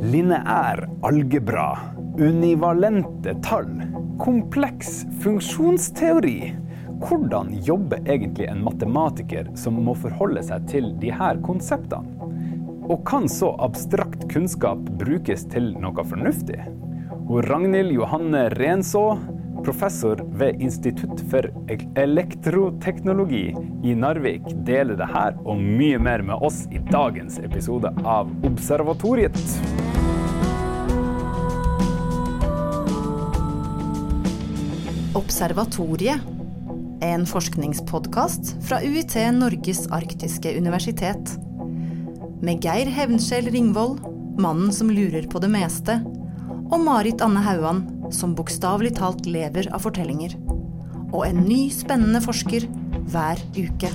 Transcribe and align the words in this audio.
Lineær 0.00 0.86
algebra, 1.04 1.78
univalente 2.16 3.34
tall, 3.44 3.68
kompleks 4.18 5.02
funksjonsteori. 5.20 6.54
Hvordan 7.02 7.50
jobber 7.66 8.00
egentlig 8.08 8.46
en 8.48 8.62
matematiker 8.64 9.50
som 9.58 9.76
må 9.84 9.92
forholde 10.00 10.40
seg 10.46 10.64
til 10.72 10.88
her 11.12 11.42
konseptene? 11.44 12.08
Og 12.88 13.04
kan 13.06 13.28
så 13.28 13.52
abstrakt 13.62 14.24
kunnskap 14.32 14.80
brukes 15.02 15.44
til 15.52 15.74
noe 15.76 16.06
fornuftig? 16.08 16.62
Og 17.28 17.44
Ragnhild 17.50 17.92
Johanne 17.92 18.48
Renså, 18.56 19.18
professor 19.64 20.20
ved 20.38 20.60
Institutt 20.60 21.20
for 21.30 21.46
elektroteknologi 21.96 23.54
i 23.84 23.94
Narvik, 23.94 24.42
deler 24.66 24.98
det 24.98 25.08
her 25.10 25.36
og 25.44 25.60
mye 25.62 25.98
mer 26.02 26.24
med 26.26 26.42
oss 26.42 26.64
i 26.74 26.80
dagens 26.90 27.38
episode 27.42 27.92
av 28.04 28.30
Observatoriet. 28.46 29.38
Observatoriet. 35.18 36.30
En 37.02 37.26
forskningspodkast 37.26 38.54
fra 38.62 38.78
UiT 38.82 39.16
Norges 39.34 39.88
arktiske 39.90 40.54
universitet. 40.58 41.34
Med 42.42 42.62
Geir 42.62 42.90
Hevnskjell 42.90 43.50
Ringvold, 43.50 44.00
mannen 44.38 44.70
som 44.74 44.90
lurer 44.90 45.26
på 45.30 45.42
det 45.42 45.50
meste, 45.50 45.98
og 46.72 46.78
Marit 46.86 47.20
Anne 47.22 47.42
Hauan, 47.44 47.82
som 48.14 48.36
bokstavelig 48.38 48.94
talt 48.98 49.26
lever 49.26 49.68
av 49.74 49.84
fortellinger. 49.84 50.36
Og 51.12 51.24
en 51.26 51.42
ny, 51.44 51.66
spennende 51.72 52.22
forsker 52.24 52.68
hver 53.12 53.40
uke. 53.58 53.90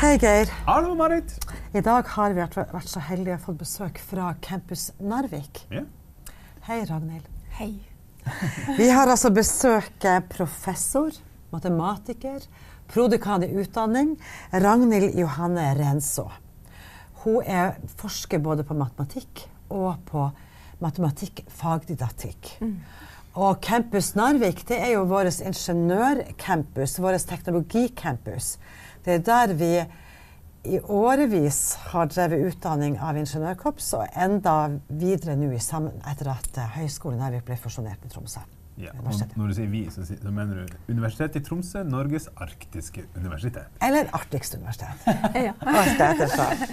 Hei, 0.00 0.14
Geir. 0.16 0.48
Hallo, 0.64 0.94
Marit. 0.96 1.34
I 1.76 1.82
dag 1.84 2.08
har 2.16 2.32
vi 2.32 2.40
vært, 2.40 2.88
så 2.88 3.02
heldige 3.04 3.36
å 3.36 3.42
få 3.42 3.52
besøk 3.60 4.00
fra 4.00 4.30
Campus 4.42 4.88
Narvik. 4.98 5.60
Ja. 5.70 5.84
Hei, 6.64 6.80
Ragnhild. 6.88 7.28
Hei. 7.58 7.74
Vi 8.80 8.88
har 8.88 9.12
altså 9.12 9.30
besøk 9.32 10.06
professor, 10.32 11.12
matematiker, 11.52 12.42
prodekan 12.90 13.44
i 13.44 13.52
utdanning, 13.60 14.16
Ragnhild 14.52 15.18
Johanne 15.20 15.68
Renså. 15.78 16.26
Hun 17.24 17.42
er 17.44 17.76
forsker 18.00 18.40
både 18.40 18.64
på 18.64 18.76
matematikk 18.78 19.44
og 19.70 20.00
på 20.08 20.28
matematikkfagdidaktikk. 20.80 22.54
Og 23.38 23.60
Campus 23.62 24.14
Narvik 24.18 24.64
det 24.68 24.78
er 24.80 24.94
jo 24.96 25.06
vår 25.08 25.28
ingeniørcampus, 25.30 26.98
vår 26.98 27.18
teknologicampus. 27.28 28.56
Det 29.04 29.20
er 29.20 29.26
der 29.26 29.54
vi 29.54 29.74
i 30.64 30.80
årevis 30.80 31.60
har 31.92 32.08
drevet 32.10 32.50
utdanning 32.50 32.98
av 33.00 33.16
ingeniørkorps, 33.16 33.92
og 33.96 34.08
enda 34.12 34.56
videre 34.88 35.36
nå 35.40 35.52
etter 35.56 36.32
at 36.34 36.58
eh, 36.60 36.74
Høgskolen 36.76 37.20
Narvik 37.22 37.46
ble 37.48 37.56
fusjonert 37.56 38.02
med 38.02 38.12
Tromsø. 38.12 38.42
Ja, 38.80 38.94
og 38.96 39.36
når 39.36 39.50
du 39.50 39.54
sier 39.58 39.68
vi, 39.68 39.82
så, 39.92 40.04
så 40.08 40.32
mener 40.32 40.62
du 40.64 40.92
Universitetet 40.92 41.42
i 41.42 41.44
Tromsø, 41.44 41.82
Norges 41.84 42.30
arktiske 42.40 43.04
universitet. 43.18 43.68
Eller 43.84 44.08
Arktisk 44.16 44.56
universitet. 44.56 45.06
Ja. 45.46 45.52
Alt 45.60 46.00
etter. 46.00 46.64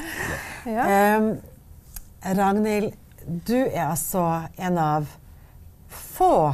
Em, 0.67 1.27
Ragnhild, 2.37 2.95
du 3.47 3.57
er 3.57 3.89
altså 3.89 4.23
en 4.55 4.79
av 4.81 5.11
få 5.91 6.53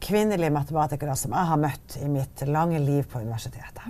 kvinnelige 0.00 0.52
matematikere 0.54 1.16
som 1.18 1.34
jeg 1.36 1.50
har 1.50 1.60
møtt 1.60 1.98
i 2.00 2.08
mitt 2.10 2.44
lange 2.48 2.80
liv 2.82 3.04
på 3.10 3.20
universitetet. 3.20 3.84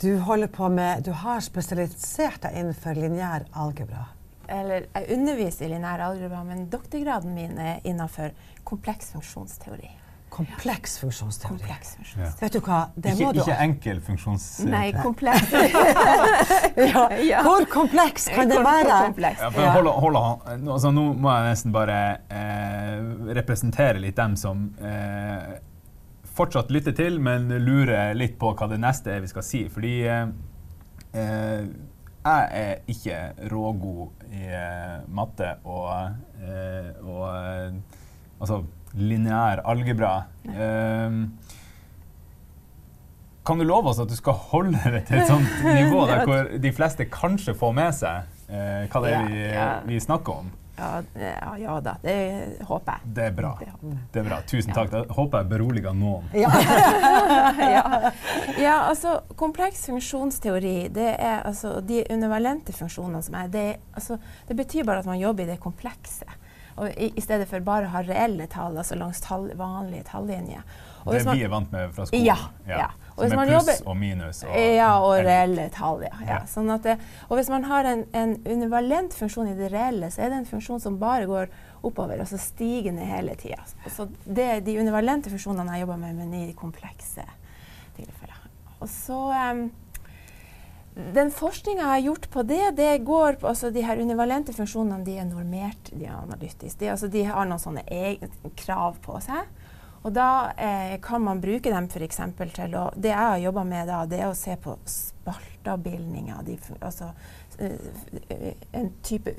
Du 0.00 0.10
holder 0.26 0.50
på 0.52 0.68
med, 0.68 1.04
du 1.04 1.12
har 1.16 1.40
spesialisert 1.44 2.42
deg 2.44 2.58
innenfor 2.60 2.98
lineær 2.98 3.46
algebra. 3.56 4.06
Eller 4.48 4.88
jeg 4.92 5.18
underviser 5.18 5.66
i 5.66 5.74
lineær 5.74 6.02
algebra, 6.08 6.42
men 6.46 6.66
doktorgraden 6.70 7.34
min 7.34 7.58
er 7.58 7.80
innenfor 7.84 8.34
kompleks 8.66 9.12
funksjonsteori. 9.14 9.92
Kompleks 10.36 10.98
funksjonsteori. 10.98 11.58
Kompleks 11.58 11.94
funksjonsteori. 11.96 12.40
Vet 12.40 12.56
du 12.56 12.60
hva, 12.66 12.80
det 12.94 13.12
Ikke, 13.14 13.24
må 13.24 13.32
du 13.32 13.40
ikke 13.40 13.58
enkel 13.62 14.00
funksjons... 14.04 14.46
Nei, 14.68 14.88
kompleks. 14.98 15.54
ja. 16.92 17.04
Ja. 17.24 17.44
Hvor 17.46 17.64
kompleks 17.70 18.26
kan 18.34 18.50
det 18.50 18.58
være? 18.60 18.98
kompleks? 19.06 19.40
Ja, 19.40 19.52
for 19.54 19.64
Ja. 19.64 19.70
Hold, 19.76 19.88
hold, 20.02 20.18
altså, 20.74 20.90
nå 20.92 21.06
må 21.14 21.30
jeg 21.32 21.54
nesten 21.54 21.72
bare 21.72 22.00
eh, 22.28 22.98
representere 23.38 24.02
litt 24.02 24.18
dem 24.18 24.36
som 24.40 24.66
eh, 24.82 25.56
fortsatt 26.36 26.74
lytter 26.74 26.96
til, 26.96 27.20
men 27.22 27.48
lurer 27.62 28.12
litt 28.18 28.36
på 28.40 28.52
hva 28.58 28.68
det 28.68 28.82
neste 28.82 29.14
er 29.14 29.24
vi 29.24 29.30
skal 29.32 29.46
si. 29.46 29.62
Fordi 29.72 29.94
eh, 30.10 30.26
eh, 31.16 31.62
jeg 32.26 32.48
er 32.60 32.80
ikke 32.90 33.18
rågod 33.52 34.24
i 34.34 34.46
eh, 34.50 34.96
matte 35.14 35.52
og, 35.64 36.16
eh, 36.42 36.90
og 37.06 37.22
eh, 37.30 37.76
altså 38.40 38.60
lineær 38.96 39.62
algebra. 39.68 40.12
Eh, 40.50 41.20
kan 43.46 43.60
du 43.62 43.66
love 43.68 43.92
oss 43.92 44.00
at 44.02 44.10
du 44.10 44.16
skal 44.18 44.38
holde 44.50 44.80
det 44.90 45.04
til 45.06 45.20
et 45.20 45.30
sånt 45.30 45.64
nivå 45.64 46.02
der 46.10 46.24
hvor 46.26 46.50
de 46.58 46.72
fleste 46.74 47.06
kanskje 47.12 47.54
får 47.54 47.74
med 47.78 47.94
seg 47.94 48.38
eh, 48.50 48.86
hva 48.90 49.02
det 49.04 49.12
er 49.14 49.28
vi, 49.30 49.94
vi 49.94 50.00
snakker 50.02 50.42
om? 50.42 50.50
Ja, 50.76 51.02
ja, 51.16 51.52
ja 51.58 51.74
da, 51.80 51.94
det 52.02 52.14
håper 52.68 52.98
jeg. 52.98 53.12
Det 53.16 53.26
er 53.30 53.36
bra. 53.36 53.52
Det 53.60 53.92
Det 54.12 54.20
er 54.20 54.26
bra. 54.28 54.40
Tusen 54.48 54.74
takk. 54.76 54.90
Da 54.92 55.04
håper 55.16 55.42
jeg 55.44 55.50
beroliga 55.54 55.92
noen. 55.96 56.28
Ja. 56.36 56.50
ja. 57.66 58.10
ja, 58.60 58.74
altså 58.88 59.20
kompleks 59.40 59.86
funksjonsteori, 59.88 60.88
det 60.92 61.14
er 61.14 61.46
altså 61.48 61.80
de 61.80 62.02
univalente 62.12 62.74
funksjonene 62.76 63.22
som 63.24 63.38
er 63.40 63.48
det, 63.52 63.68
altså, 63.94 64.18
det 64.48 64.56
betyr 64.58 64.84
bare 64.84 65.00
at 65.04 65.08
man 65.08 65.20
jobber 65.20 65.46
i 65.46 65.50
det 65.54 65.60
komplekse. 65.62 66.28
Og 66.76 66.90
i, 66.92 67.08
I 67.16 67.24
stedet 67.24 67.48
for 67.48 67.64
bare 67.64 67.88
å 67.88 67.94
ha 67.94 68.04
reelle 68.04 68.46
tall, 68.52 68.76
altså 68.76 68.98
langs 69.00 69.22
tall, 69.24 69.48
vanlige 69.56 70.04
tallinjer. 70.10 70.64
Det 71.06 71.22
vi 71.30 71.44
er 71.46 71.52
vant 71.52 71.72
med 71.72 71.92
fra 71.96 72.04
skolen. 72.08 72.26
Ja, 72.26 72.36
ja. 72.68 72.90
Som 73.16 73.40
er 73.40 73.48
pluss 73.48 73.80
og 73.80 73.96
minus. 73.96 74.42
Og, 74.44 74.56
Ja, 74.76 74.90
og 75.00 75.14
reelle 75.24 75.68
tall, 75.72 76.02
ja. 76.04 76.12
ja. 76.26 76.40
Sånn 76.50 76.68
det, 76.84 76.98
og 77.30 77.38
hvis 77.38 77.48
man 77.52 77.64
har 77.64 77.88
en, 77.88 78.04
en 78.12 78.36
univalent 78.44 79.16
funksjon 79.16 79.48
i 79.52 79.56
det 79.56 79.70
reelle, 79.72 80.10
så 80.12 80.26
er 80.26 80.34
det 80.34 80.42
en 80.42 80.50
funksjon 80.50 80.82
som 80.84 80.98
bare 81.00 81.24
går 81.30 81.48
oppover, 81.86 82.20
altså 82.20 82.38
stigende 82.40 83.06
hele 83.08 83.36
tida. 83.40 83.64
Så 83.88 84.08
det 84.24 84.50
de 84.66 84.76
univalente 84.80 85.32
funksjonene 85.32 85.78
jeg 85.78 85.86
jobber 85.86 86.02
med, 86.02 86.20
men 86.20 86.36
i 86.36 86.52
komplekse 86.56 87.24
tilfeller. 87.96 88.46
Og 88.80 88.88
så 88.92 89.24
Um, 89.32 89.68
den 90.96 91.28
forskninga 91.28 91.82
jeg 91.82 91.92
har 91.92 92.04
gjort 92.06 92.26
på 92.32 92.42
det, 92.48 92.62
det 92.78 93.04
går 93.04 93.36
på 93.40 93.50
altså 93.50 93.68
De 93.70 93.82
her 93.84 94.00
univalente 94.00 94.54
funksjonene 94.56 95.04
de 95.04 95.18
er 95.20 95.26
normert, 95.28 95.90
de 95.92 96.06
er 96.06 96.14
analytiske. 96.16 96.78
De, 96.80 96.88
altså 96.88 97.10
de 97.12 97.24
har 97.28 97.44
noen 97.44 97.60
sånne 97.60 97.82
egen, 97.92 98.32
krav 98.56 98.96
på 99.04 99.20
seg. 99.20 99.44
Og 100.06 100.12
da 100.14 100.52
eh, 100.54 100.96
kan 101.02 101.24
man 101.24 101.40
bruke 101.42 101.72
dem 101.72 101.88
f.eks. 101.90 102.20
til 102.54 102.76
å 102.78 102.84
Det 102.94 103.10
jeg 103.10 103.18
har 103.18 103.40
jobba 103.42 103.64
med 103.66 103.88
da, 103.90 104.04
det 104.06 104.20
er 104.22 104.30
å 104.30 104.38
se 104.38 104.54
på 104.62 104.76
spaltabildninga. 104.86 106.38
Altså 106.78 107.10
eh, 107.58 108.52
en 108.70 108.92
type 109.02 109.34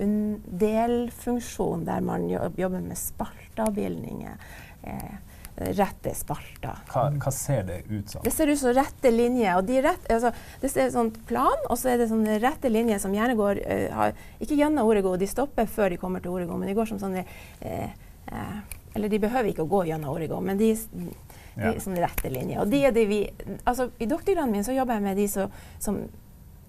delfunksjon 0.66 1.88
der 1.88 2.04
man 2.04 2.28
jobber 2.28 2.82
med 2.82 3.00
spaltabildninger. 3.00 4.52
Eh, 4.84 5.16
rette 5.58 6.12
spalter. 6.14 6.84
hva, 6.92 7.08
hva 7.18 7.32
ser 7.34 7.64
det 7.66 7.80
ut 7.90 8.12
som? 8.12 8.22
Det 8.22 8.34
ser 8.36 8.52
ut 8.52 8.60
som 8.60 8.76
rette 8.78 9.10
linjer. 9.12 9.62
de 9.66 9.82
rett, 9.82 10.12
altså, 10.14 10.32
Det 10.62 10.70
er 10.78 10.92
sånn 10.94 11.10
plan, 11.26 11.64
og 11.66 11.80
så 11.82 11.94
er 11.94 11.98
det 11.98 12.12
sånne 12.12 12.38
rette 12.44 12.70
linjer 12.70 13.02
som 13.02 13.16
gjerne 13.16 13.38
går 13.40 13.64
eh, 13.66 13.88
har, 13.94 14.14
ikke 14.40 14.60
gjennom 14.60 14.86
ordet 14.86 15.04
'gå', 15.04 15.18
de 15.18 15.28
stopper 15.28 15.66
før 15.66 15.90
de 15.90 15.98
kommer 15.98 16.22
til 16.22 16.32
ordet 16.32 16.48
'gå', 16.48 16.60
men 16.60 16.70
de 16.70 16.76
går 16.78 16.92
som 16.92 17.00
sånne 17.00 17.26
eh, 17.62 17.90
eh, 18.28 18.77
Eller 18.96 19.10
de 19.10 19.20
behøver 19.20 19.50
ikke 19.52 19.66
å 19.66 19.70
gå 19.70 19.84
gjennom 19.90 20.14
Orego, 20.16 20.40
men 20.42 20.58
de, 20.58 20.72
de 20.94 21.10
Ja. 21.58 21.74
sånn 21.82 21.98
rette 21.98 22.30
linjer. 22.30 22.62
Og 22.62 22.70
de 22.70 22.84
er 22.86 22.92
de 22.94 23.06
vi, 23.10 23.20
altså, 23.66 23.90
I 24.00 24.06
doktorgraden 24.06 24.52
min 24.52 24.64
så 24.64 24.76
jobber 24.76 24.94
jeg 24.94 25.04
med 25.04 25.18
de, 25.18 25.28
så, 25.28 25.48
som, 25.80 25.98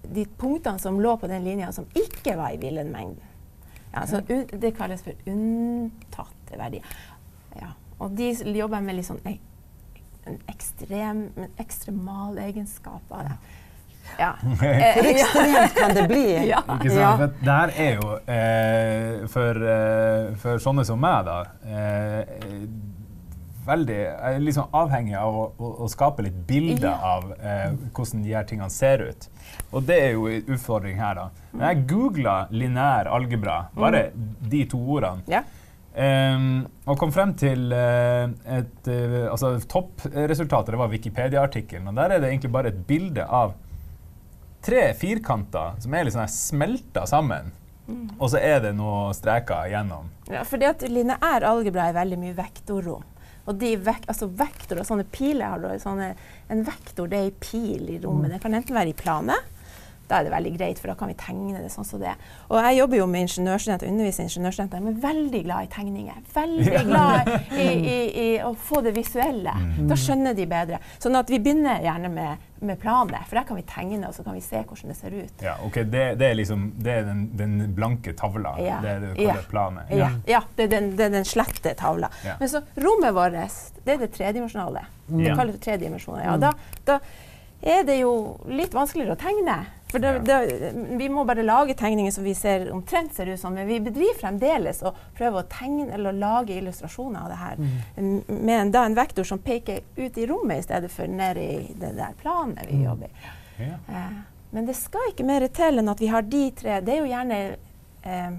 de 0.03 0.25
punktene 0.37 0.79
som 0.79 0.99
lå 1.01 1.15
på 1.21 1.27
den 1.29 1.43
linja 1.45 1.71
som 1.71 1.85
ikke 1.93 2.35
var 2.37 2.55
i 2.55 2.57
villenmengden. 2.57 3.21
Ja, 3.93 4.05
så 4.05 4.21
un, 4.29 4.45
det 4.61 4.75
kalles 4.77 5.01
for 5.01 5.13
unntatte 5.29 6.57
verdier. 6.57 6.85
Ja. 7.57 7.71
Og 7.99 8.11
de 8.17 8.31
jobber 8.57 8.81
med 8.81 8.95
litt 8.99 9.07
sånn 9.09 9.21
ekstrem, 10.49 11.23
ekstremale 11.57 12.43
egenskaper. 12.49 13.31
Ja. 14.19 14.33
Eh, 14.69 14.95
Hvor 14.97 15.09
ekstremt 15.11 15.75
kan 15.77 15.95
det 15.95 16.05
bli? 16.09 16.23
Ja. 16.53 16.61
Ikke 16.75 16.89
sant? 16.89 17.01
Ja. 17.01 17.11
For 17.19 17.33
det 17.43 17.57
her 17.57 17.73
er 17.85 17.91
jo, 17.99 18.13
eh, 18.35 19.27
for, 19.31 19.59
eh, 19.73 20.31
for 20.41 20.63
sånne 20.63 20.85
som 20.87 20.99
meg, 21.03 21.27
da 21.27 21.43
eh, 21.67 22.23
veldig 23.69 23.95
Jeg 23.99 24.35
er 24.35 24.39
liksom 24.41 24.71
avhengig 24.73 25.13
av 25.19 25.35
å, 25.37 25.43
å, 25.61 25.69
å 25.85 25.89
skape 25.91 26.23
litt 26.25 26.39
bilde 26.49 26.87
Ja. 26.89 26.95
av 27.17 27.29
eh, 27.37 27.69
hvordan 27.93 28.23
de 28.25 28.33
her 28.33 28.47
tingene 28.49 28.69
ser 28.73 29.03
ut. 29.11 29.29
Og 29.73 29.85
det 29.85 29.99
er 30.07 30.11
jo 30.15 30.25
en 30.31 30.49
utfordring 30.55 30.97
her, 30.97 31.19
da. 31.19 31.27
Når 31.53 31.67
jeg 31.67 31.85
googla 31.91 32.35
lineær 32.53 33.09
algebra, 33.13 33.59
bare 33.77 34.07
de 34.49 34.63
to 34.71 34.81
ordene, 34.97 35.25
ja. 35.29 35.43
Um, 35.99 36.67
og 36.87 36.99
kom 37.01 37.09
frem 37.11 37.31
til 37.35 37.73
uh, 37.73 38.29
et 38.55 38.87
uh, 38.87 39.31
altså 39.33 39.55
Toppresultatet 39.67 40.69
det 40.71 40.77
var 40.79 40.91
Wikipedia-artikkelen. 40.93 41.89
og 41.89 41.95
Der 41.97 42.13
er 42.13 42.21
det 42.21 42.29
egentlig 42.29 42.51
bare 42.53 42.69
et 42.71 42.77
bilde 42.87 43.25
av 43.25 43.55
tre 44.65 44.93
firkanter 44.97 45.79
som 45.81 45.93
er 45.93 46.05
litt 46.05 46.15
sånn 46.15 46.31
smelta 46.31 47.05
sammen. 47.09 47.53
Mm. 47.89 48.09
Og 48.19 48.29
så 48.31 48.41
er 48.41 48.59
det 48.63 48.73
noen 48.77 49.15
streker 49.17 49.69
igjennom. 49.69 50.09
Ja, 50.29 50.43
fordi 50.45 50.67
at 50.69 50.83
lineær 50.85 51.45
algebra 51.47 51.89
er 51.89 51.97
veldig 51.97 52.19
mye 52.21 52.37
vektorrom. 52.37 53.05
Og 53.49 53.57
de 53.57 53.71
vek, 53.81 54.03
altså 54.11 54.27
vektorer, 54.29 54.85
sånne 54.85 55.07
piler 55.09 55.55
har 55.55 55.63
du, 55.63 55.69
sånne, 55.81 56.11
En 56.53 56.61
vektor 56.65 57.07
det 57.09 57.17
er 57.17 57.31
en 57.31 57.39
pil 57.41 57.87
i 57.89 57.97
rommet. 58.03 58.29
Mm. 58.29 58.33
Det 58.35 58.41
kan 58.43 58.57
enten 58.57 58.77
være 58.77 58.93
i 58.93 58.97
planet 58.97 59.55
da 60.09 60.19
er 60.19 60.25
det 60.25 60.33
veldig 60.33 60.51
greit, 60.57 60.79
for 60.81 60.89
da 60.89 60.95
kan 60.97 61.11
vi 61.11 61.15
tegne 61.19 61.61
det 61.61 61.69
sånn 61.69 61.85
som 61.85 62.01
det. 62.01 62.15
Og 62.49 62.57
jeg 62.57 62.79
jobber 62.79 62.97
jo 62.97 63.05
med 63.09 63.27
ingeniørstudenter, 63.27 63.91
underviser 63.91 64.25
ingeniørstudenter, 64.25 64.81
men 64.81 64.97
veldig 65.03 65.41
glad 65.45 65.67
i 65.67 65.71
tegninger. 65.75 66.23
Veldig 66.33 66.83
glad 66.87 67.29
i, 67.53 67.67
i, 67.69 67.97
i 68.23 68.27
å 68.41 68.55
få 68.57 68.81
det 68.85 68.95
visuelle. 68.97 69.53
Mm. 69.53 69.87
Da 69.91 69.97
skjønner 69.99 70.37
de 70.37 70.47
bedre. 70.49 70.81
Sånn 70.97 71.17
at 71.19 71.29
vi 71.29 71.37
begynner 71.45 71.83
gjerne 71.85 72.09
med, 72.13 72.49
med 72.65 72.81
planet, 72.81 73.29
for 73.29 73.37
der 73.37 73.47
kan 73.51 73.61
vi 73.61 73.65
tegne, 73.69 74.01
og 74.09 74.17
så 74.17 74.25
kan 74.25 74.37
vi 74.39 74.43
se 74.43 74.63
hvordan 74.63 74.95
det 74.95 74.97
ser 74.97 75.15
ut. 75.19 75.45
Ja, 75.45 75.55
ok, 75.67 75.81
Det, 75.93 76.05
det 76.19 76.31
er 76.31 76.37
liksom 76.41 76.67
det 76.81 76.97
er 76.97 77.07
den, 77.11 77.23
den, 77.37 77.55
blanke 77.77 78.17
tavla? 78.17 78.57
Ja. 78.65 78.81
Det 78.81 78.95
er 78.95 79.05
det 79.05 79.13
du 79.13 79.17
kaller 79.21 79.43
ja. 79.43 79.47
planet? 79.53 79.95
Ja, 80.01 80.11
ja 80.27 80.43
det, 80.55 80.67
er 80.67 80.75
den, 80.75 80.91
det, 80.97 81.09
er 81.11 81.17
den, 81.19 81.29
slette 81.29 81.77
tavla. 81.77 82.09
Men 82.39 82.49
så 82.49 82.65
rommet 82.81 83.13
vårt, 83.13 83.37
det 83.85 83.93
er 83.93 84.05
det 84.07 84.13
tredimensjonale. 84.17 84.87
Det 85.09 85.33
kalles 85.37 85.57
tre 85.61 85.77
dimensjoner. 85.81 86.25
Ja, 86.25 86.37
da, 86.37 86.53
da 86.85 86.99
er 87.61 87.83
det 87.83 87.99
jo 87.99 88.13
litt 88.47 88.73
vanskeligere 88.75 89.17
å 89.17 89.19
tegne. 89.19 89.57
For 89.91 89.99
det, 89.99 90.19
det, 90.19 90.71
Vi 90.97 91.09
må 91.09 91.23
bare 91.25 91.43
lage 91.43 91.73
tegninger 91.73 92.11
som 92.11 92.23
vi 92.23 92.35
ser 92.37 92.67
omtrent 92.71 93.13
ser 93.15 93.31
ut 93.31 93.39
som, 93.39 93.53
men 93.53 93.67
vi 93.67 93.79
bedriver 93.81 94.19
fremdeles 94.19 94.83
å 94.85 94.93
prøve 95.17 95.41
å 95.41 95.47
tegne 95.49 95.87
eller 95.97 96.13
lage 96.13 96.57
illustrasjoner 96.59 97.23
av 97.23 97.31
det 97.31 97.39
her 97.39 97.61
mm. 97.61 98.19
med 98.27 98.55
en, 98.59 98.73
da, 98.75 98.83
en 98.85 98.97
vektor 98.97 99.25
som 99.25 99.41
peker 99.41 99.81
ut 99.97 100.17
i 100.17 100.27
rommet 100.29 100.61
i 100.61 100.67
stedet 100.67 100.91
for 100.93 101.09
ned 101.09 101.41
i 101.41 101.53
det 101.79 101.95
der 101.97 102.13
planet 102.21 102.69
vi 102.69 102.81
mm. 102.81 102.83
jobber 102.85 103.09
i. 103.09 103.31
Ja. 103.65 103.79
Eh, 103.89 104.19
men 104.49 104.69
det 104.69 104.77
skal 104.77 105.09
ikke 105.11 105.25
mer 105.25 105.47
til 105.53 105.81
enn 105.81 105.91
at 105.91 106.01
vi 106.01 106.13
har 106.13 106.25
de 106.25 106.45
tre. 106.57 106.79
Det 106.85 106.93
er 106.93 107.01
jo 107.01 107.09
gjerne 107.09 107.41
eh, 108.05 108.37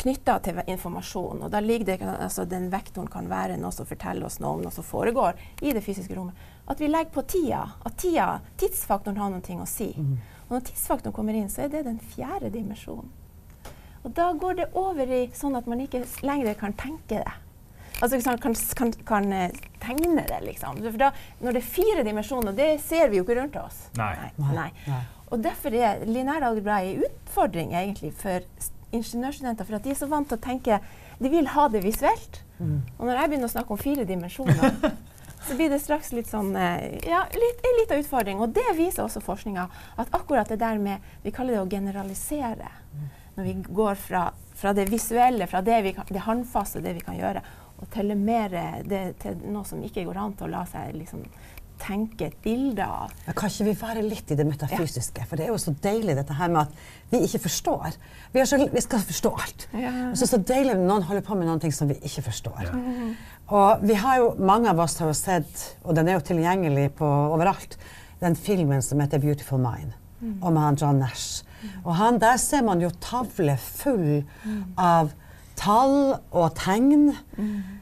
knytta 0.00 0.38
til 0.44 0.60
informasjon. 0.66 1.42
Og 1.44 1.50
da 1.52 1.60
ligger 1.62 1.92
det, 1.92 1.98
altså 2.06 2.44
Den 2.48 2.70
vektoren 2.72 3.10
kan 3.10 3.28
være 3.30 3.58
noe 3.60 3.74
som 3.74 3.88
forteller 3.88 4.26
oss 4.26 4.40
noe 4.40 4.56
om 4.56 4.64
noe 4.64 4.74
som 4.74 4.86
foregår 4.86 5.38
i 5.60 5.74
det 5.76 5.82
fysiske 5.84 6.16
rommet 6.16 6.48
at 6.70 6.80
vi 6.80 6.88
legger 6.88 7.10
på 7.14 7.24
tida. 7.26 7.64
At 7.84 7.98
tida, 7.98 8.40
tidsfaktoren 8.60 9.18
har 9.18 9.32
noe 9.32 9.62
å 9.62 9.68
si. 9.68 9.90
Mm. 9.96 10.16
Og 10.46 10.56
når 10.56 10.66
tidsfaktoren 10.68 11.16
kommer 11.16 11.38
inn, 11.38 11.50
så 11.50 11.64
er 11.66 11.72
det 11.72 11.84
den 11.88 11.98
fjerde 12.12 12.52
dimensjonen. 12.54 13.10
Og 14.00 14.12
da 14.16 14.30
går 14.32 14.56
det 14.62 14.66
over 14.78 15.10
i 15.12 15.24
sånn 15.36 15.58
at 15.58 15.66
man 15.68 15.82
ikke 15.82 16.04
lenger 16.24 16.54
kan 16.60 16.72
tenke 16.78 17.20
det. 17.20 17.36
Altså 18.00 18.16
kan, 18.24 18.54
kan, 18.78 18.92
kan 19.04 19.32
eh, 19.36 19.56
tegne 19.82 20.24
det, 20.24 20.38
liksom. 20.46 20.78
For 20.86 21.00
da, 21.00 21.10
når 21.42 21.58
det 21.58 21.60
er 21.60 21.72
fire 21.74 22.04
dimensjoner, 22.06 22.56
det 22.56 22.68
ser 22.80 23.10
vi 23.12 23.18
jo 23.18 23.26
ikke 23.26 23.36
rundt 23.42 23.58
oss. 23.60 23.82
Nei. 23.98 24.30
Nei. 24.40 24.70
Nei. 24.86 25.00
Og 25.30 25.42
derfor 25.44 25.74
er 25.76 26.06
lineær 26.08 26.46
algebra 26.48 26.80
en 26.86 27.04
utfordring 27.04 27.74
egentlig 27.76 28.14
for 28.18 28.46
ingeniørstudenter. 28.96 29.68
For 29.68 29.78
at 29.78 29.84
de 29.84 29.92
er 29.92 30.00
så 30.00 30.08
vant 30.10 30.26
til 30.30 30.40
å 30.40 30.42
tenke 30.42 30.80
De 31.20 31.28
vil 31.28 31.50
ha 31.52 31.66
det 31.68 31.84
visuelt. 31.84 32.40
Mm. 32.56 32.80
Og 32.96 33.04
når 33.04 33.18
jeg 33.18 33.28
begynner 33.28 33.50
å 33.50 33.52
snakke 33.52 33.74
om 33.76 33.80
fire 33.80 34.06
dimensjoner 34.08 34.78
så 35.46 35.56
blir 35.56 35.70
det 35.72 35.78
straks 35.80 36.12
litt 36.12 36.28
sånn 36.28 36.52
eh, 36.56 36.98
Ja, 37.08 37.22
litt, 37.32 37.62
en 37.64 37.78
liten 37.80 38.02
utfordring. 38.04 38.42
Og 38.44 38.52
det 38.56 38.66
viser 38.76 39.06
også 39.06 39.22
forskninga, 39.24 39.66
at 39.96 40.12
akkurat 40.16 40.48
det 40.48 40.60
der 40.60 40.78
med 40.82 41.00
Vi 41.24 41.32
kaller 41.34 41.56
det 41.56 41.62
å 41.64 41.70
generalisere. 41.70 42.68
Når 43.36 43.46
vi 43.46 43.54
går 43.68 43.94
fra, 43.96 44.26
fra 44.58 44.74
det 44.76 44.88
visuelle, 44.90 45.46
fra 45.48 45.62
det, 45.64 45.80
kan, 45.96 46.08
det 46.08 46.26
håndfaste, 46.26 46.82
det 46.84 46.96
vi 46.98 47.04
kan 47.06 47.16
gjøre, 47.16 47.42
og 47.80 47.88
til, 47.94 48.12
mer, 48.18 48.52
det, 48.84 49.00
til 49.22 49.38
noe 49.48 49.64
som 49.64 49.80
ikke 49.80 50.04
går 50.04 50.18
an 50.20 50.34
til 50.36 50.50
å 50.50 50.52
la 50.52 50.66
seg 50.68 50.92
liksom, 50.98 51.22
tenke 51.80 52.28
et 52.28 52.36
bilde 52.44 52.84
av. 52.84 53.12
Men 53.26 53.36
kan 53.38 53.52
ikke 53.52 53.66
vi 53.70 53.74
være 53.80 54.04
litt 54.06 54.30
i 54.30 54.36
det 54.38 54.46
metafysiske? 54.46 55.24
Ja. 55.24 55.28
For 55.28 55.40
det 55.40 55.46
er 55.46 55.52
jo 55.52 55.60
så 55.60 55.74
deilig 55.82 56.16
dette 56.18 56.36
her 56.38 56.52
med 56.52 56.68
at 56.68 57.12
vi 57.12 57.22
ikke 57.26 57.42
forstår. 57.46 57.96
Vi, 58.32 58.44
så, 58.46 58.58
vi 58.72 58.82
skal 58.84 59.04
forstå 59.08 59.32
alt. 59.44 59.66
Ja. 59.72 59.92
Og 60.10 60.18
så 60.18 60.24
er 60.24 60.26
det 60.26 60.32
så 60.34 60.42
deilig 60.52 60.76
når 60.76 60.86
noen 60.92 61.08
holder 61.08 61.26
på 61.26 61.38
med 61.38 61.50
noen 61.50 61.62
ting 61.62 61.74
som 61.74 61.90
vi 61.90 61.98
ikke 61.98 62.26
forstår. 62.28 62.68
Ja. 62.68 62.82
Og 63.50 63.82
vi 63.82 63.96
har 63.98 64.20
jo, 64.20 64.34
mange 64.38 64.70
av 64.70 64.78
oss 64.84 64.98
har 65.02 65.10
jo 65.10 65.16
sett, 65.18 65.64
og 65.82 65.96
den 65.98 66.08
er 66.08 66.20
jo 66.20 66.26
tilgjengelig 66.28 66.92
på 67.00 67.08
overalt, 67.08 67.78
den 68.20 68.36
filmen 68.36 68.82
som 68.84 69.00
heter 69.00 69.18
'Beautiful 69.18 69.58
Mind', 69.58 69.96
mm. 70.20 70.42
om 70.42 70.56
han 70.56 70.76
John 70.76 71.00
Nash. 71.00 71.44
Mm. 71.62 71.68
Og 71.84 71.96
han, 71.96 72.20
der 72.20 72.36
ser 72.36 72.62
man 72.62 72.80
jo 72.80 72.90
tavler 73.00 73.56
full 73.56 74.22
mm. 74.44 74.62
av 74.78 75.10
tall 75.56 76.16
og 76.30 76.54
tegn. 76.56 77.14
Mm. 77.36 77.79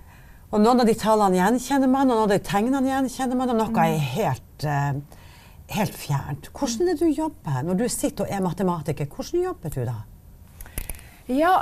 Og 0.49 0.63
noen 0.65 0.81
av 0.81 0.89
de 0.89 0.97
tallene 0.97 1.37
gjenkjenner 1.37 1.91
man, 1.93 2.09
og 2.09 2.17
noen 2.17 2.25
av 2.25 2.31
de 2.33 2.41
tegnene 2.45 2.89
gjenkjenner 2.89 3.37
man, 3.37 3.51
og 3.53 3.59
noe 3.59 3.73
mm. 3.73 3.81
er 3.85 4.05
helt, 4.15 4.65
uh, 4.65 5.25
helt 5.77 5.99
fjernt. 5.99 6.49
Hvordan 6.57 6.89
er 6.89 6.97
det 6.97 7.05
du 7.05 7.11
jobber 7.13 7.67
når 7.67 7.83
du 7.83 7.89
sitter 7.93 8.25
og 8.25 8.33
er 8.33 8.45
matematiker? 8.45 9.11
Hvordan 9.13 9.45
jobber 9.45 9.75
du 9.75 9.83
da? 9.85 9.99
Ja, 11.29 11.59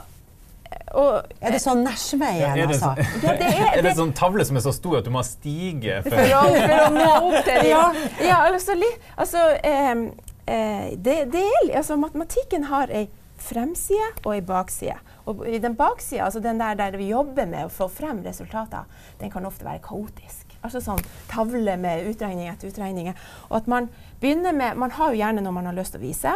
og, 0.94 1.26
er 1.42 1.56
det 1.56 1.60
sånn 1.62 1.82
Nesjveien, 1.82 2.60
ja, 2.60 2.68
altså? 2.70 2.92
Ja, 3.24 3.34
det 3.40 3.50
er, 3.50 3.66
er, 3.74 3.82
det 3.82 3.96
sånn 3.98 4.14
tavle 4.16 4.46
som 4.46 4.58
er 4.58 4.64
så 4.68 4.72
stor 4.74 5.00
at 5.00 5.08
du 5.08 5.12
må 5.14 5.22
stige 5.26 5.98
for, 6.06 6.14
for, 6.14 6.34
å, 6.38 6.44
for 6.54 6.78
å, 6.78 6.88
nå 6.94 7.10
opp 7.16 7.38
til 7.40 7.58
det? 7.58 7.68
Ja, 7.72 7.82
ja 8.22 8.40
altså, 8.46 8.78
altså 9.16 9.44
eh, 9.66 9.92
eh, 10.46 10.88
det, 10.94 11.16
det 11.34 11.42
er, 11.42 11.72
altså, 11.82 11.98
Matematikken 11.98 12.68
har 12.70 12.94
ei 12.94 13.08
fremside 13.46 14.08
og 14.24 14.32
ei 14.34 14.42
bakside. 14.44 14.96
Og 15.30 15.44
i 15.48 15.60
den 15.62 15.76
baksida, 15.78 16.26
altså 16.26 16.42
den 16.42 16.60
der, 16.60 16.76
der 16.78 16.98
vi 16.98 17.10
jobber 17.10 17.48
med 17.50 17.66
å 17.66 17.72
få 17.72 17.88
frem 17.92 18.22
resultater, 18.26 18.86
den 19.20 19.32
kan 19.32 19.46
ofte 19.48 19.66
være 19.66 19.82
kaotisk. 19.84 20.56
Altså 20.64 20.82
sånn 20.82 21.02
tavle 21.30 21.76
med 21.78 22.08
utregning 22.10 22.50
etter 22.50 22.72
utregninger. 22.72 23.16
Og 23.50 23.60
at 23.60 23.70
man 23.70 23.88
begynner 24.22 24.54
med 24.56 24.78
Man 24.80 24.94
har 24.96 25.12
jo 25.12 25.20
gjerne 25.20 25.44
noe 25.44 25.54
man 25.54 25.68
har 25.68 25.76
lyst 25.76 25.94
til 25.94 26.02
å 26.02 26.06
vise. 26.06 26.34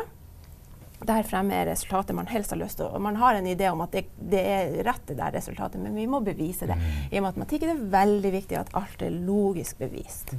Der 1.01 1.25
fremme 1.25 1.57
er 1.57 1.71
resultatet 1.71 2.15
man 2.15 2.29
helst 2.29 2.53
har 2.53 2.61
lyst 2.61 2.79
til. 2.79 2.91
Og 2.93 3.01
man 3.03 3.17
har 3.17 3.39
en 3.39 3.49
idé 3.49 3.71
om 3.73 3.81
at 3.81 3.95
det, 3.97 4.05
det 4.21 4.41
er 4.41 4.75
rett 4.87 5.07
det 5.09 5.17
der 5.19 5.33
resultatet, 5.35 5.81
men 5.81 5.97
vi 5.97 6.07
må 6.11 6.21
bevise 6.25 6.69
det. 6.69 6.77
Mm. 6.77 6.91
I 7.11 7.23
matematikk 7.25 7.65
er 7.65 7.73
det 7.73 7.93
veldig 7.95 8.35
viktig 8.37 8.59
at 8.61 8.75
alt 8.79 9.07
er 9.07 9.17
logisk 9.17 9.81
bevist. 9.81 10.35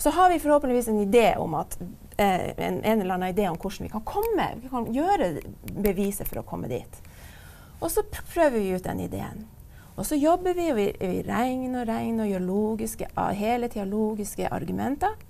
Så 0.00 0.10
har 0.10 0.30
vi 0.30 0.38
forhåpentligvis 0.40 0.88
en 0.88 0.98
idé 1.00 1.36
om 1.36 1.54
at 1.54 1.78
eh, 2.16 2.50
en, 2.56 2.84
en, 2.84 3.00
eller 3.00 3.14
annen 3.14 3.34
idé 3.34 3.48
om 3.48 3.56
hvordan 3.60 3.84
vi 3.84 3.92
kan 3.92 4.04
komme, 4.08 4.46
vi 4.62 4.68
kan 4.72 4.86
gjøre 4.94 5.26
beviset 5.76 6.28
for 6.28 6.40
å 6.40 6.44
komme 6.48 6.70
dit. 6.72 7.02
Og 7.84 7.90
så 7.92 8.06
prøver 8.08 8.56
vi 8.56 8.70
ut 8.72 8.86
den 8.86 9.02
ideen. 9.04 9.44
Og 10.00 10.08
så 10.08 10.16
jobber 10.16 10.56
vi, 10.56 10.70
og 10.72 10.78
vi, 10.80 10.86
vi 10.96 11.20
regner 11.26 11.82
og 11.82 11.92
regner 11.92 12.24
og 12.24 12.32
gjør 12.32 12.46
logiske, 12.48 13.10
hele 13.36 13.68
tida 13.68 13.84
logiske 13.84 14.48
argumenter. 14.48 15.20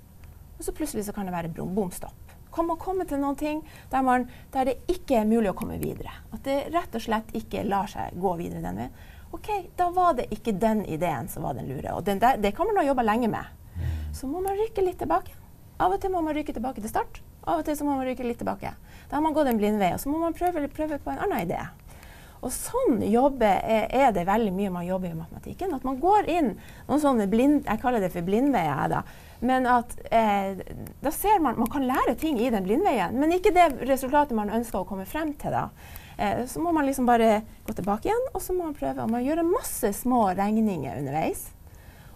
Og 0.55 0.63
så 0.63 0.71
plutselig 0.71 1.03
så 1.09 1.19
kan 1.19 1.27
det 1.27 1.35
være 1.35 1.51
bom 1.51 1.91
stopp. 1.91 2.35
Kan 2.55 2.71
man 2.71 2.79
komme 2.79 3.03
til 3.07 3.19
noen 3.19 3.35
ting 3.35 3.59
der, 3.91 4.07
man, 4.07 4.29
der, 4.55 4.71
det 4.71 4.79
ikke 4.91 5.19
er 5.19 5.27
mulig 5.27 5.51
å 5.51 5.57
komme 5.59 5.83
videre? 5.83 6.15
At 6.31 6.47
det 6.47 6.61
rett 6.71 6.95
og 6.95 7.03
slett 7.03 7.35
ikke 7.35 7.67
lar 7.67 7.91
seg 7.91 8.15
gå 8.15 8.37
videre 8.39 8.63
den 8.63 8.85
veien. 8.85 8.99
OK, 9.35 9.49
da 9.75 9.91
var 9.91 10.15
det 10.15 10.31
ikke 10.31 10.55
den 10.59 10.85
ideen 10.87 11.27
som 11.31 11.43
var 11.43 11.59
den 11.59 11.67
lure. 11.67 11.91
Og 11.95 12.07
den 12.07 12.23
der, 12.23 12.39
det 12.39 12.55
kan 12.55 12.71
man 12.71 12.79
ha 12.79 12.87
jobba 12.87 13.03
lenge 13.07 13.31
med. 13.31 13.57
Så 14.13 14.27
må 14.27 14.41
man 14.43 14.57
rykke 14.59 14.83
litt 14.83 14.99
tilbake. 14.99 15.33
Av 15.81 15.93
og 15.93 16.01
til 16.01 16.11
må 16.13 16.21
man 16.21 16.35
rykke 16.35 16.53
tilbake 16.53 16.81
til 16.83 16.91
start. 16.91 17.21
Av 17.41 17.61
og 17.61 17.65
til 17.65 17.77
så 17.77 17.85
må 17.87 17.95
man 17.97 18.05
rykke 18.05 18.25
litt 18.27 18.41
tilbake. 18.41 18.73
Da 19.09 19.17
har 19.17 19.23
man 19.23 19.33
gått 19.33 19.49
en 19.49 19.59
blind 19.61 19.79
vei, 19.81 19.93
og 19.95 20.01
så 20.03 20.11
må 20.11 20.19
man 20.21 20.35
prøve, 20.37 20.67
prøve 20.69 20.99
på 21.01 21.13
en 21.13 21.23
annen 21.25 21.47
idé. 21.47 21.61
Og 22.41 22.49
sånn 22.53 23.03
jobber, 23.05 23.61
er, 23.61 24.07
det 24.13 24.25
veldig 24.25 24.51
mye 24.55 24.71
man 24.73 24.85
jobber 24.85 25.11
i 25.11 25.17
matematikken. 25.17 25.73
At 25.77 25.85
man 25.85 25.99
går 26.01 26.29
inn 26.29 26.55
noen 26.87 27.01
sånne 27.01 27.27
blind, 27.29 27.67
Jeg 27.67 27.81
kaller 27.81 28.01
det 28.01 28.11
for 28.13 28.25
blindveier. 28.25 28.89
da. 28.89 29.03
Men 29.41 29.65
at 29.69 29.93
eh, 30.11 30.57
da 31.01 31.11
ser 31.11 31.39
man 31.41 31.57
Man 31.57 31.69
kan 31.69 31.85
lære 31.85 32.15
ting 32.15 32.39
i 32.39 32.49
den 32.49 32.63
blindveien, 32.63 33.13
men 33.17 33.31
ikke 33.31 33.53
det 33.53 33.87
resultatet 33.89 34.37
man 34.37 34.49
ønsker 34.49 34.81
å 34.81 34.87
komme 34.89 35.05
frem 35.05 35.33
til. 35.33 35.51
da. 35.51 35.69
Eh, 36.17 36.45
så 36.45 36.59
må 36.59 36.73
man 36.73 36.85
liksom 36.85 37.05
bare 37.05 37.43
gå 37.65 37.73
tilbake 37.73 38.09
igjen, 38.09 38.27
og 38.33 38.41
så 38.41 38.53
må 38.53 38.65
man 38.65 38.77
prøve. 38.77 39.03
Og 39.03 39.09
man 39.09 39.23
gjør 39.25 39.45
masse 39.45 39.93
små 39.93 40.33
regninger 40.33 40.97
underveis. 40.97 41.51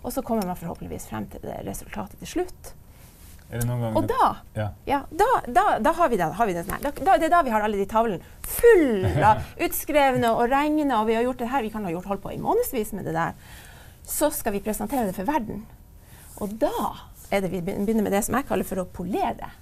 Og 0.05 0.13
så 0.13 0.21
kommer 0.25 0.45
man 0.45 0.57
forhåpentligvis 0.59 1.07
frem 1.09 1.25
til 1.31 1.41
det 1.43 1.59
resultatet 1.65 2.21
til 2.21 2.35
slutt. 2.37 2.75
Og 3.55 4.07
da, 4.09 4.29
ja. 4.57 4.69
Ja, 4.89 4.99
da, 5.13 5.27
da, 5.47 5.63
da, 5.79 5.91
har 5.93 6.09
vi 6.09 6.17
det, 6.17 6.27
har 6.37 6.47
vi 6.49 6.55
det 6.55 6.63
sånn 6.65 6.79
her. 6.79 6.95
det 6.97 7.27
er 7.27 7.31
da 7.31 7.41
vi 7.45 7.53
har 7.53 7.65
alle 7.65 7.77
de 7.77 7.85
tavlene 7.89 8.21
fulle 8.41 9.11
av 9.21 9.43
utskrevne 9.67 10.31
og 10.33 10.49
regna, 10.51 11.01
og 11.01 11.09
vi 11.09 11.17
har 11.17 11.25
gjort 11.27 11.43
det 11.43 11.51
her, 11.53 11.65
vi 11.65 11.71
kan 11.73 11.85
ha 11.85 11.93
gjort 11.93 12.09
holdt 12.09 12.23
på 12.25 12.33
i 12.33 12.41
månedsvis 12.41 12.95
med 12.97 13.05
det 13.05 13.13
der. 13.15 13.37
Så 14.05 14.31
skal 14.33 14.55
vi 14.57 14.63
presentere 14.65 15.05
det 15.09 15.17
for 15.17 15.29
verden. 15.29 15.63
Og 16.41 16.57
da 16.61 16.73
er 17.33 17.45
det 17.45 17.53
vi 17.53 17.61
begynner 17.65 18.05
med 18.05 18.13
det 18.13 18.25
som 18.25 18.37
jeg 18.37 18.49
kaller 18.49 18.67
for 18.67 18.81
å 18.81 18.89
polere 18.89 19.53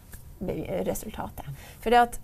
resultatet. 0.88 1.48
For 1.84 1.94
det 1.94 2.02
at 2.08 2.18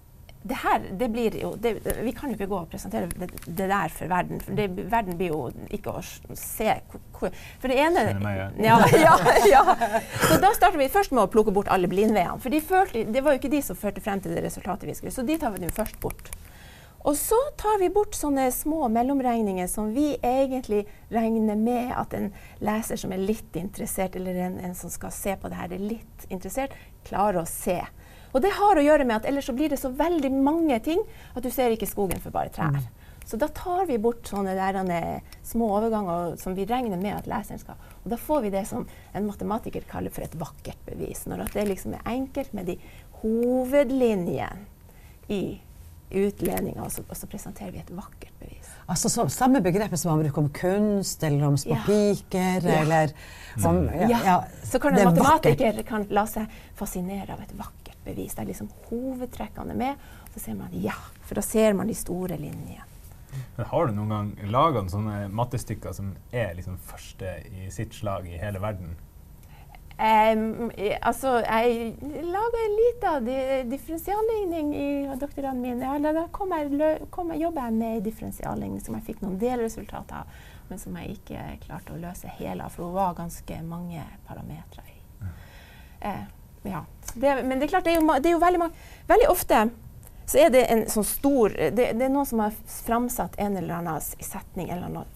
det 0.50 0.58
her, 0.63 0.82
det 1.00 1.10
blir 1.13 1.36
jo 1.38 1.53
det, 1.62 1.75
Vi 2.03 2.12
kan 2.18 2.32
jo 2.32 2.38
ikke 2.38 2.50
gå 2.50 2.58
og 2.63 2.70
presentere 2.72 3.10
det, 3.13 3.29
det 3.46 3.68
der 3.70 3.94
for 3.94 4.10
verden. 4.10 4.41
For 4.41 4.58
det, 4.58 4.68
verden 4.91 5.18
blir 5.20 5.34
jo 5.34 5.41
ikke 5.70 5.94
å 6.00 6.03
se 6.38 6.74
hvor 7.20 7.32
For 7.62 7.70
det 7.70 7.77
ene 7.84 8.06
ja, 8.63 8.79
ja, 9.06 9.15
ja. 9.50 9.63
Så 10.25 10.39
da 10.41 10.53
starter 10.56 10.79
vi 10.82 10.89
først 10.91 11.13
med 11.13 11.25
å 11.25 11.32
plukke 11.32 11.53
bort 11.56 11.70
alle 11.72 11.89
blindveiene. 11.91 12.39
For 12.41 12.53
de 12.53 12.62
førte, 12.63 13.06
det 13.06 13.24
var 13.24 13.36
jo 13.36 13.44
ikke 13.44 13.53
de 13.53 13.63
som 13.65 13.77
førte 13.77 14.03
frem 14.03 14.22
til 14.24 14.34
det 14.36 14.46
resultatet 14.46 14.89
vi 14.89 14.98
skulle. 14.98 15.13
Så 15.13 15.27
de 15.27 15.38
tar 15.39 15.53
vi 15.56 15.68
jo 15.68 15.74
først 15.75 16.00
bort. 16.01 16.32
Og 17.08 17.15
så 17.15 17.38
tar 17.58 17.79
vi 17.79 17.88
bort 17.94 18.15
sånne 18.18 18.50
små 18.51 18.89
mellomregninger 18.91 19.70
som 19.72 19.94
vi 19.96 20.12
egentlig 20.25 20.82
regner 21.13 21.56
med 21.56 21.94
at 21.96 22.13
en 22.18 22.27
leser 22.65 23.00
som 23.00 23.13
er 23.15 23.24
litt 23.24 23.56
interessert, 23.56 24.18
eller 24.20 24.36
en, 24.48 24.58
en 24.60 24.75
som 24.75 24.91
skal 24.91 25.13
se 25.15 25.38
på 25.39 25.51
det 25.51 25.62
her, 25.62 25.72
er 25.72 25.86
litt 25.94 26.27
interessert, 26.27 26.75
klarer 27.08 27.44
å 27.44 27.48
se. 27.48 27.79
Og 28.33 28.41
det 28.43 28.53
har 28.55 28.77
å 28.77 28.86
gjøre 28.86 29.05
med 29.07 29.19
at 29.19 29.27
ellers 29.29 29.50
så 29.50 29.55
blir 29.57 29.71
det 29.71 29.79
så 29.81 29.91
veldig 29.93 30.31
mange 30.36 30.79
ting 30.86 31.01
at 31.33 31.43
du 31.45 31.50
ser 31.53 31.74
ikke 31.74 31.89
skogen 31.89 32.21
for 32.21 32.33
bare 32.36 32.53
trær. 32.53 32.77
Mm. 32.77 32.95
Så 33.29 33.38
da 33.38 33.45
tar 33.53 33.86
vi 33.86 34.00
bort 34.01 34.25
sånne 34.25 34.55
der, 34.57 34.79
små 35.45 35.67
overganger 35.77 36.33
som 36.41 36.55
vi 36.57 36.65
regner 36.65 36.98
med 36.98 37.13
at 37.13 37.27
leseren 37.29 37.62
skal. 37.62 37.77
Og 38.01 38.09
da 38.09 38.17
får 38.17 38.41
vi 38.48 38.53
det 38.55 38.63
som 38.65 38.88
en 39.13 39.27
matematiker 39.27 39.86
kaller 39.89 40.13
for 40.13 40.25
et 40.25 40.33
vakkert 40.39 40.81
bevis. 40.88 41.27
Når 41.29 41.45
det 41.53 41.67
liksom 41.69 41.93
er 41.93 42.07
enkelt 42.09 42.55
med 42.57 42.71
de 42.71 42.79
hovedlinjene 43.21 44.65
i 45.29 45.59
utledninga, 46.09 46.81
og, 46.81 47.03
og, 47.05 47.13
så 47.13 47.29
presenterer 47.29 47.75
vi 47.75 47.83
et 47.83 47.91
vakkert 47.93 48.33
bevis. 48.41 48.71
Altså 48.89 49.12
så, 49.13 49.27
Samme 49.29 49.62
begrepet 49.62 50.01
som 50.01 50.15
man 50.15 50.24
bruker 50.25 50.41
om 50.41 50.50
kunst, 50.50 51.21
eller 51.21 51.45
om 51.51 51.57
spapiker, 51.62 52.65
ja. 52.65 52.79
ja. 52.79 52.79
eller 52.81 53.13
som, 53.62 53.83
ja, 53.93 54.24
ja, 54.25 54.39
Så 54.65 54.81
kan 54.81 54.98
en 54.98 55.12
matematiker 55.12 55.83
kan 55.86 56.09
la 56.09 56.25
seg 56.29 56.50
fascinere 56.81 57.38
av 57.38 57.45
et 57.45 57.53
vakkert 57.53 57.88
bevis. 58.06 58.38
er 58.38 58.50
liksom 58.50 58.70
hovedtrekkene 58.89 59.75
med. 59.75 60.08
Så 60.34 60.39
ser 60.39 60.56
man 60.60 60.74
ja, 60.74 60.96
for 61.22 61.39
da 61.39 61.46
ser 61.46 61.74
man 61.74 61.88
de 61.88 61.98
store 61.98 62.38
linjene. 62.38 62.86
Men 63.56 63.65
har 63.65 63.88
du 63.88 63.94
noen 63.94 64.10
gang 64.10 64.29
laga 64.50 64.82
sånne 64.89 65.27
mattestykker 65.34 65.94
som 65.94 66.15
er 66.32 66.56
liksom 66.58 66.79
første 66.89 67.36
i 67.53 67.70
sitt 67.74 67.94
slag 67.94 68.25
i 68.29 68.39
hele 68.41 68.62
verden? 68.63 68.96
Um, 70.00 70.70
altså, 71.03 71.41
jeg 71.44 71.98
laga 72.24 72.60
en 72.63 72.75
liten 72.77 73.25
di 73.25 73.39
differensialligning 73.68 74.70
i 74.72 74.89
doktorene 75.20 75.60
mine. 75.60 75.84
Ja, 75.84 76.13
da 76.15 76.24
kom 76.32 76.53
jeg, 76.56 77.01
kom 77.12 77.34
jeg, 77.34 77.41
jobba 77.44 77.65
jeg 77.68 77.75
med 77.82 78.08
differensialligning 78.08 78.79
som 78.79 78.96
jeg 78.96 79.10
fikk 79.10 79.25
noen 79.25 79.36
delresultater 79.41 80.22
av, 80.22 80.39
men 80.70 80.79
som 80.79 80.96
jeg 81.01 81.18
ikke 81.18 81.44
klarte 81.65 81.98
å 81.98 82.00
løse 82.00 82.32
hele 82.39 82.63
av, 82.63 82.72
for 82.72 82.88
det 82.88 82.96
var 82.96 83.20
ganske 83.20 83.60
mange 83.68 84.06
parametere 84.29 84.88
i. 84.88 84.98
Uh, 86.00 86.24
ja. 86.68 86.86
Det, 87.13 87.36
men 87.44 87.60
det 87.60 87.68
er 87.68 87.72
klart, 87.75 87.88
det 87.88 87.96
er 87.96 88.01
jo, 88.01 88.18
det 88.20 88.30
er 88.30 88.36
jo 88.36 88.42
veldig, 88.44 88.68
veldig 89.10 89.30
ofte 89.32 89.68
så 90.30 90.38
er 90.38 90.51
det 90.54 90.68
en 90.70 90.84
sånn 90.92 91.06
stor 91.08 91.54
det, 91.58 91.72
det, 91.98 92.04
er 92.06 92.12
noen 92.13 92.28
som 92.30 92.42
har 92.44 92.54
framsatt 92.86 93.39
en 93.42 93.56
eller 93.58 93.80
annen 93.80 94.04
setning 94.04 94.70
eller 94.70 94.86
en 94.92 95.08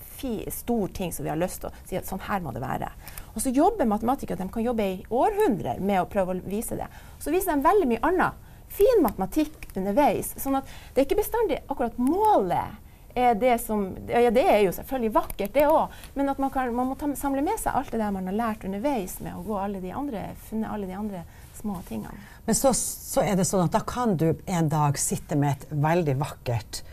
stor 0.49 0.87
ting 0.95 1.11
som 1.13 1.25
vi 1.25 1.29
har 1.29 1.37
lyst 1.37 1.61
til 1.61 1.69
å 1.69 1.81
si 1.85 1.97
at 1.99 2.07
sånn 2.07 2.23
her 2.25 2.39
må 2.41 2.53
det 2.55 2.63
være. 2.63 2.87
Og 3.35 3.43
så 3.43 3.51
jobber 3.53 3.89
matematikere 3.91 4.39
de 4.39 4.47
kan 4.49 4.63
jobbe 4.63 4.85
i 4.87 5.01
århundrer 5.11 5.81
med 5.83 5.99
å 5.99 6.07
prøve 6.09 6.33
å 6.33 6.41
vise 6.47 6.77
det. 6.79 6.87
Så 7.19 7.33
viser 7.33 7.53
de 7.53 7.67
veldig 7.67 7.89
mye 7.91 8.01
annet. 8.07 8.39
Fin 8.73 9.03
matematikk 9.03 9.67
underveis. 9.75 10.31
sånn 10.39 10.57
at 10.57 10.71
det 10.93 11.03
er 11.03 11.09
ikke 11.09 11.19
bestandig 11.19 11.59
akkurat 11.67 11.99
målet 11.99 12.79
er 13.15 13.35
det 13.39 13.57
som 13.61 13.85
Ja, 14.07 14.31
det 14.33 14.43
er 14.49 14.59
jo 14.65 14.73
selvfølgelig 14.75 15.13
vakkert, 15.15 15.53
det 15.53 15.65
òg. 15.69 15.93
Men 16.17 16.31
at 16.33 16.41
man, 16.41 16.51
kan, 16.53 16.73
man 16.75 16.91
må 16.91 16.97
ta, 16.99 17.09
samle 17.19 17.43
med 17.45 17.59
seg 17.61 17.75
alt 17.77 17.91
det 17.93 18.01
der 18.01 18.13
man 18.15 18.29
har 18.29 18.37
lært 18.37 18.65
underveis 18.67 19.19
med 19.23 19.37
å 19.37 19.43
gå 19.45 19.59
alle 19.59 19.81
de 19.83 19.93
andre, 19.93 20.25
funne 20.49 20.71
alle 20.73 20.89
de 20.89 20.97
andre 20.97 21.23
små 21.59 21.77
tingene. 21.87 22.17
Men 22.45 22.57
så, 22.57 22.73
så, 22.75 23.23
er 23.23 23.37
det 23.39 23.45
sånn 23.47 23.67
at 23.67 23.75
da 23.75 23.83
kan 23.87 24.17
du 24.19 24.31
en 24.45 24.71
dag 24.71 24.97
sitte 24.99 25.37
med 25.39 25.55
et 25.55 25.77
veldig 25.83 26.17
vakkert 26.19 26.83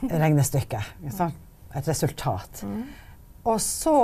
regnestykke. 0.00 0.80
Et 1.76 1.88
resultat. 1.88 2.62
Mm. 2.64 2.86
Og 3.46 3.60
så 3.60 3.98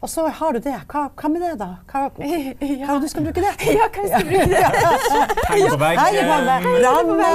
og 0.00 0.10
så 0.10 0.28
har 0.28 0.52
du 0.54 0.60
det. 0.62 0.76
Hva, 0.86 1.08
hva 1.18 1.28
med 1.32 1.42
det, 1.42 1.54
da? 1.58 1.66
Hva, 1.90 2.04
ja. 2.22 2.86
hva 2.86 2.98
du 3.02 3.08
skal 3.10 3.24
bruke 3.26 3.42
det 3.42 3.54
til? 3.58 3.74
Ja, 3.78 3.88
hva 3.90 4.04
skal 4.06 4.22
du 4.22 4.30
bruke 4.30 4.46
det 4.52 4.60
Tegn 5.48 5.66
på 5.72 5.78
vegg. 5.80 5.98
Ramme. 6.84 7.30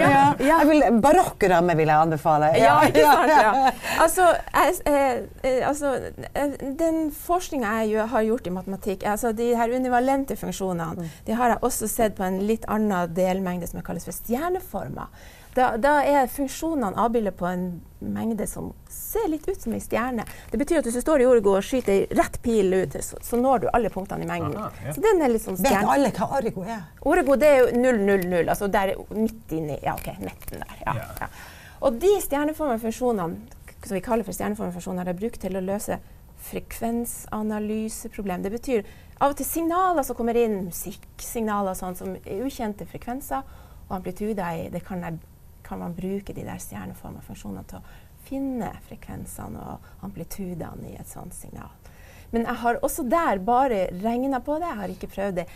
Ja. 0.00 0.22
Ja. 0.40 0.58
Barokkeramme 1.04 1.76
vil 1.76 1.92
jeg 1.92 2.06
anbefale. 2.06 2.50
Ja, 2.56 2.78
ikke 2.88 3.04
sant. 3.04 3.34
Ja. 3.36 3.74
Altså, 4.00 4.30
jeg, 4.54 4.78
eh, 4.88 5.20
eh, 5.44 5.60
altså 5.68 5.92
eh, 6.32 6.56
den 6.80 7.10
forskninga 7.12 7.76
jeg 7.84 8.08
har 8.12 8.26
gjort 8.30 8.48
i 8.48 8.54
matematikk, 8.54 9.04
altså 9.12 9.34
de 9.36 9.52
her 9.58 9.76
univalente 9.76 10.38
funksjonene, 10.40 10.96
mm. 10.96 11.16
de 11.28 11.36
har 11.36 11.52
jeg 11.52 11.64
også 11.68 11.90
sett 11.90 12.16
på 12.16 12.24
en 12.24 12.40
litt 12.48 12.64
annen 12.72 13.12
delmengde 13.16 13.68
som 13.68 13.84
kalles 13.84 14.08
for 14.08 14.16
stjerneformer. 14.16 15.12
Da, 15.56 15.70
da 15.80 16.02
er 16.04 16.26
funksjonene 16.28 16.98
avbildet 17.00 17.36
på 17.38 17.46
en 17.48 17.62
mengde 18.04 18.44
som 18.46 18.68
ser 18.92 19.24
litt 19.32 19.46
ut 19.48 19.62
som 19.62 19.72
ei 19.72 19.80
stjerne. 19.80 20.26
Det 20.50 20.60
betyr 20.60 20.82
at 20.82 20.88
hvis 20.88 20.98
du 20.98 21.04
står 21.04 21.24
i 21.24 21.28
Origo 21.30 21.54
og 21.56 21.64
skyter 21.64 21.94
ei 21.94 22.18
rett 22.18 22.36
pil 22.44 22.74
ut, 22.74 22.96
så, 23.00 23.16
så, 23.24 23.40
når 23.40 23.64
du 23.64 23.66
alle 23.72 23.88
punktene 23.92 24.26
i 24.26 24.28
mengden. 24.28 24.58
Aha, 24.60 24.84
ja. 24.84 24.92
Så 24.92 25.04
den 25.04 25.24
er 25.24 25.32
litt 25.32 25.44
sånn 25.46 25.56
stjerne. 25.56 25.86
Vet 25.86 25.92
alle 25.94 26.12
hva 26.18 26.28
Origo 26.36 26.66
er? 26.68 26.82
Origo 27.08 27.38
det 27.40 27.48
er 27.54 27.58
jo 27.62 27.68
000, 27.80 28.42
altså 28.44 28.68
der 28.68 28.92
midt 29.16 29.56
inni 29.56 29.78
Ja, 29.80 29.96
OK, 29.96 30.08
midten 30.20 30.60
der. 30.60 30.76
Ja, 30.84 30.92
ja. 31.00 31.08
ja. 31.24 31.28
Og 31.86 31.96
de 32.02 32.12
stjerneformede 32.20 32.82
funksjonene 32.84 33.56
som 33.86 33.94
vi 33.94 34.00
kaller 34.02 34.24
for 34.26 34.32
stjerneformede 34.34 34.74
funksjoner, 34.74 35.08
er 35.08 35.14
brukt 35.18 35.40
til 35.42 35.56
å 35.56 35.60
løse 35.62 35.98
frekvensanalyseproblem. 36.50 38.42
Det 38.44 38.52
betyr 38.52 38.80
av 39.20 39.30
og 39.32 39.36
til 39.38 39.46
signaler 39.48 40.02
som 40.04 40.16
kommer 40.18 40.36
inn, 40.38 40.64
musikksignaler 40.68 41.74
sånn, 41.78 41.96
som 41.98 42.08
er 42.18 42.44
ukjente 42.44 42.84
frekvenser, 42.90 43.42
og 43.86 43.92
amplituder 44.00 44.48
i 44.58 44.70
det 44.72 44.82
kan 44.84 44.98
jeg 45.04 45.12
kan 45.66 45.82
man 45.82 45.96
bruke 45.96 46.34
de 46.34 46.44
der 46.46 46.62
stjerneforma 46.62 47.22
funksjonene 47.26 47.66
til 47.68 47.80
å 47.80 48.26
finne 48.26 48.72
frekvensene 48.86 49.62
og 49.74 50.06
amplitudene 50.06 50.92
i 50.92 50.96
et 50.98 51.10
sånt 51.10 51.34
signal. 51.34 51.70
Men 52.34 52.46
jeg 52.46 52.58
har 52.62 52.80
også 52.84 53.06
der 53.06 53.40
bare 53.46 53.86
regna 54.02 54.40
på 54.42 54.58
det, 54.58 54.70
jeg 54.70 54.80
har 54.80 54.94
ikke 54.94 55.12
prøvd 55.12 55.40
det 55.40 55.46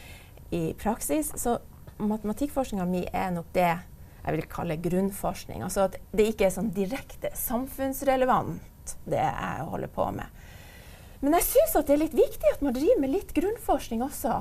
i 0.55 0.63
praksis. 0.79 1.33
Så 1.39 1.57
matematikkforskninga 2.01 2.87
mi 2.89 3.05
er 3.07 3.33
nok 3.35 3.51
det 3.55 3.73
jeg 4.21 4.37
vil 4.37 4.47
kalle 4.53 4.79
grunnforskning. 4.81 5.65
Altså 5.67 5.89
at 5.89 5.97
det 6.15 6.29
ikke 6.31 6.47
er 6.47 6.55
sånn 6.55 6.71
direkte 6.77 7.33
samfunnsrelevant, 7.37 8.95
det 9.09 9.23
jeg 9.23 9.67
holder 9.71 9.93
på 9.95 10.07
med. 10.15 10.41
Men 11.21 11.37
jeg 11.37 11.49
syns 11.51 11.77
det 11.77 11.95
er 11.95 12.03
litt 12.05 12.17
viktig 12.17 12.55
at 12.55 12.63
man 12.65 12.77
driver 12.77 13.03
med 13.03 13.13
litt 13.13 13.35
grunnforskning 13.37 14.05
også. 14.07 14.39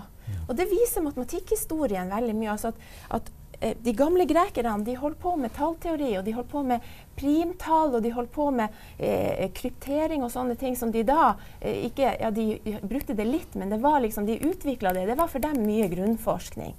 Og 0.48 0.54
det 0.56 0.70
viser 0.70 1.04
matematikkhistorien 1.04 2.12
veldig 2.12 2.36
mye. 2.38 2.54
Altså 2.54 2.72
at, 2.72 2.86
at 3.18 3.32
de 3.60 3.92
gamle 3.94 4.24
grekerne 4.26 4.84
de 4.84 4.96
holdt 4.96 5.20
på 5.20 5.36
med 5.36 5.52
tallteori, 5.56 6.14
og 6.18 6.24
de 6.26 6.34
holdt 6.36 6.52
på 6.52 6.62
med 6.64 6.86
primtall, 7.20 7.96
og 7.98 8.04
de 8.04 8.12
holdt 8.16 8.32
på 8.32 8.48
med 8.56 8.76
eh, 8.98 9.50
kryptering 9.56 10.24
og 10.24 10.32
sånne 10.32 10.56
ting 10.60 10.78
som 10.80 10.94
de 10.94 11.04
da 11.08 11.34
eh, 11.60 11.86
ikke 11.90 12.14
Ja, 12.20 12.32
de 12.32 12.60
brukte 12.82 13.16
det 13.16 13.28
litt, 13.28 13.56
men 13.60 13.72
det 13.72 13.82
var 13.84 14.00
liksom, 14.04 14.26
de 14.26 14.40
utvikla 14.40 14.94
det. 14.96 15.06
Det 15.12 15.18
var 15.20 15.28
for 15.32 15.44
dem 15.44 15.60
mye 15.66 15.90
grunnforskning. 15.92 16.76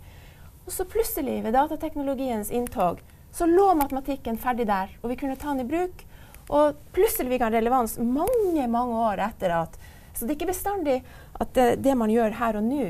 Og 0.65 0.73
så 0.73 0.87
plutselig, 0.89 1.41
ved 1.45 1.57
datateknologiens 1.57 2.51
inntog, 2.51 3.01
så 3.33 3.47
lå 3.47 3.75
matematikken 3.79 4.41
ferdig 4.41 4.67
der, 4.71 4.91
og 5.03 5.13
vi 5.13 5.19
kunne 5.21 5.37
ta 5.39 5.53
den 5.53 5.65
i 5.65 5.69
bruk. 5.69 6.05
Og 6.51 6.81
plutselig 6.97 7.31
fikk 7.31 7.45
den 7.45 7.59
relevans 7.61 7.99
mange, 8.03 8.67
mange 8.71 9.05
år 9.07 9.23
etter 9.29 9.55
at 9.55 9.77
Så 10.15 10.27
det 10.27 10.33
er 10.33 10.39
ikke 10.41 10.51
bestandig 10.51 10.97
at 11.41 11.53
det, 11.55 11.67
det 11.85 11.95
man 11.97 12.11
gjør 12.11 12.35
her 12.41 12.57
og 12.59 12.65
nå, 12.67 12.87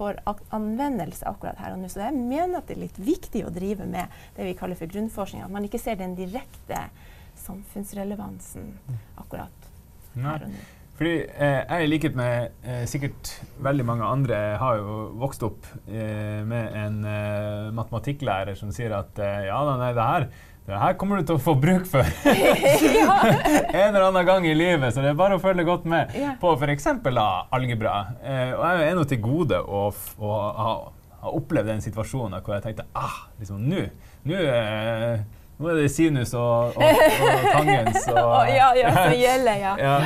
for 0.00 0.16
anvendelse 0.56 1.28
akkurat 1.28 1.60
her 1.60 1.76
og 1.76 1.82
nå. 1.82 1.92
Så 1.92 2.00
jeg 2.06 2.16
mener 2.16 2.60
at 2.60 2.70
det 2.70 2.78
er 2.78 2.84
litt 2.86 3.00
viktig 3.04 3.44
å 3.44 3.52
drive 3.54 3.86
med 3.88 4.20
det 4.38 4.48
vi 4.48 4.56
kaller 4.58 4.78
for 4.78 4.90
grunnforskning. 4.90 5.44
At 5.44 5.52
man 5.52 5.66
ikke 5.68 5.80
ser 5.82 6.00
den 6.00 6.16
direkte 6.18 6.86
samfunnsrelevansen 7.40 8.74
akkurat 9.20 9.70
Nei. 10.14 10.26
her 10.26 10.46
og 10.46 10.52
nå. 10.54 10.68
Fordi 11.00 11.14
eh, 11.16 11.62
Jeg, 11.64 11.84
i 11.86 11.88
likhet 11.88 12.16
med 12.18 12.58
eh, 12.60 12.82
sikkert 12.88 13.30
veldig 13.64 13.84
mange 13.88 14.04
andre, 14.04 14.40
har 14.60 14.80
jo 14.82 14.96
vokst 15.22 15.44
opp 15.46 15.68
eh, 15.88 16.42
med 16.44 16.76
en 16.76 16.98
eh, 17.08 17.70
matematikklærer 17.72 18.58
som 18.58 18.72
sier 18.76 18.92
at 18.98 19.16
eh, 19.24 19.46
ja, 19.48 19.62
nei, 19.80 19.94
det 19.96 20.08
her 20.10 20.26
det 20.70 20.78
her 20.78 20.94
kommer 20.98 21.18
du 21.18 21.26
til 21.26 21.38
å 21.38 21.42
få 21.42 21.56
bruk 21.58 21.86
for 21.90 22.06
en 23.80 23.90
eller 23.90 24.06
annen 24.06 24.26
gang 24.28 24.46
i 24.46 24.54
livet, 24.54 24.94
så 24.94 25.02
det 25.02 25.12
er 25.12 25.18
bare 25.18 25.38
å 25.38 25.42
følge 25.42 25.66
godt 25.66 25.88
med 25.90 26.14
yeah. 26.14 26.36
på 26.40 26.54
f.eks. 26.54 26.86
algebra. 27.50 27.96
Eh, 28.22 28.54
og 28.54 28.64
jeg 28.64 28.86
er 28.86 28.96
nå 28.98 29.04
til 29.10 29.22
gode 29.24 29.60
å, 29.60 29.82
å 29.90 30.32
ha, 30.60 30.72
ha, 31.20 31.34
opplevd 31.34 31.72
den 31.74 31.84
situasjonen 31.84 32.38
hvor 32.40 32.56
jeg 32.56 32.68
tenkte 32.68 32.86
ah, 32.96 33.26
liksom 33.40 33.66
nå 33.66 33.82
eh, 33.82 35.20
nå 35.60 35.68
er 35.68 35.80
det 35.82 35.90
sinus 35.92 36.30
og, 36.38 36.76
og, 36.78 37.00
og 37.20 37.48
tangens 37.52 38.06
og 38.14 38.48
Ja, 38.48 38.70
ja, 38.78 38.92
som 38.94 39.16
gjelder, 39.18 39.58
ja. 39.60 39.74
ja. 39.76 39.96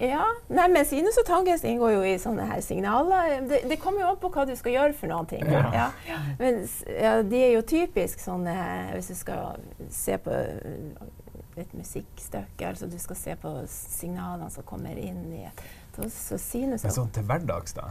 Ja, 0.00 0.24
Nei, 0.48 0.64
men 0.72 0.86
sinus 0.88 1.18
og 1.20 1.26
tangens 1.28 1.60
inngår 1.68 1.90
jo 1.92 2.04
i 2.08 2.14
sånne 2.20 2.46
her 2.48 2.62
signaler. 2.64 3.34
Det, 3.48 3.58
det 3.68 3.76
kommer 3.82 4.00
jo 4.00 4.12
an 4.14 4.20
på 4.22 4.30
hva 4.32 4.46
du 4.48 4.54
skal 4.56 4.72
gjøre 4.72 4.94
for 4.96 5.12
noen 5.12 5.28
ting. 5.28 5.44
Ja. 5.44 5.90
Ja. 6.08 6.20
Men 6.38 6.62
ja, 6.88 7.18
de 7.26 7.42
er 7.44 7.52
jo 7.58 7.62
typisk 7.68 8.22
sånne 8.22 8.54
Hvis 8.94 9.10
du 9.12 9.18
skal 9.18 9.58
se 9.92 10.16
på 10.24 10.38
et 11.60 11.74
musikkstykke, 11.76 12.70
altså 12.70 12.88
du 12.88 12.96
skal 12.98 13.16
se 13.18 13.34
på 13.42 13.50
signalene 13.68 14.48
som 14.50 14.64
kommer 14.64 14.96
inn 14.96 15.26
i 15.36 15.44
et 15.44 15.60
så 16.14 16.38
sinus 16.40 16.86
Men 16.86 16.94
sånn 16.94 17.10
til 17.12 17.26
hverdags, 17.28 17.74
da? 17.76 17.90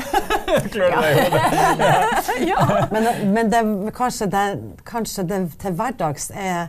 ja. 2.50 2.88
men, 2.92 3.04
men 3.34 3.50
det, 3.50 3.92
kanskje, 3.96 4.26
det, 4.30 4.44
kanskje 4.86 5.22
det 5.26 5.40
til 5.60 5.72
hverdags 5.76 6.30
er 6.30 6.68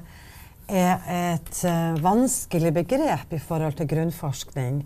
er 0.71 1.01
et 1.11 1.63
uh, 1.67 1.97
vanskelig 2.01 2.71
begrep 2.81 3.33
i 3.35 3.41
forhold 3.41 3.75
til 3.79 3.89
grunnforskning. 3.91 4.81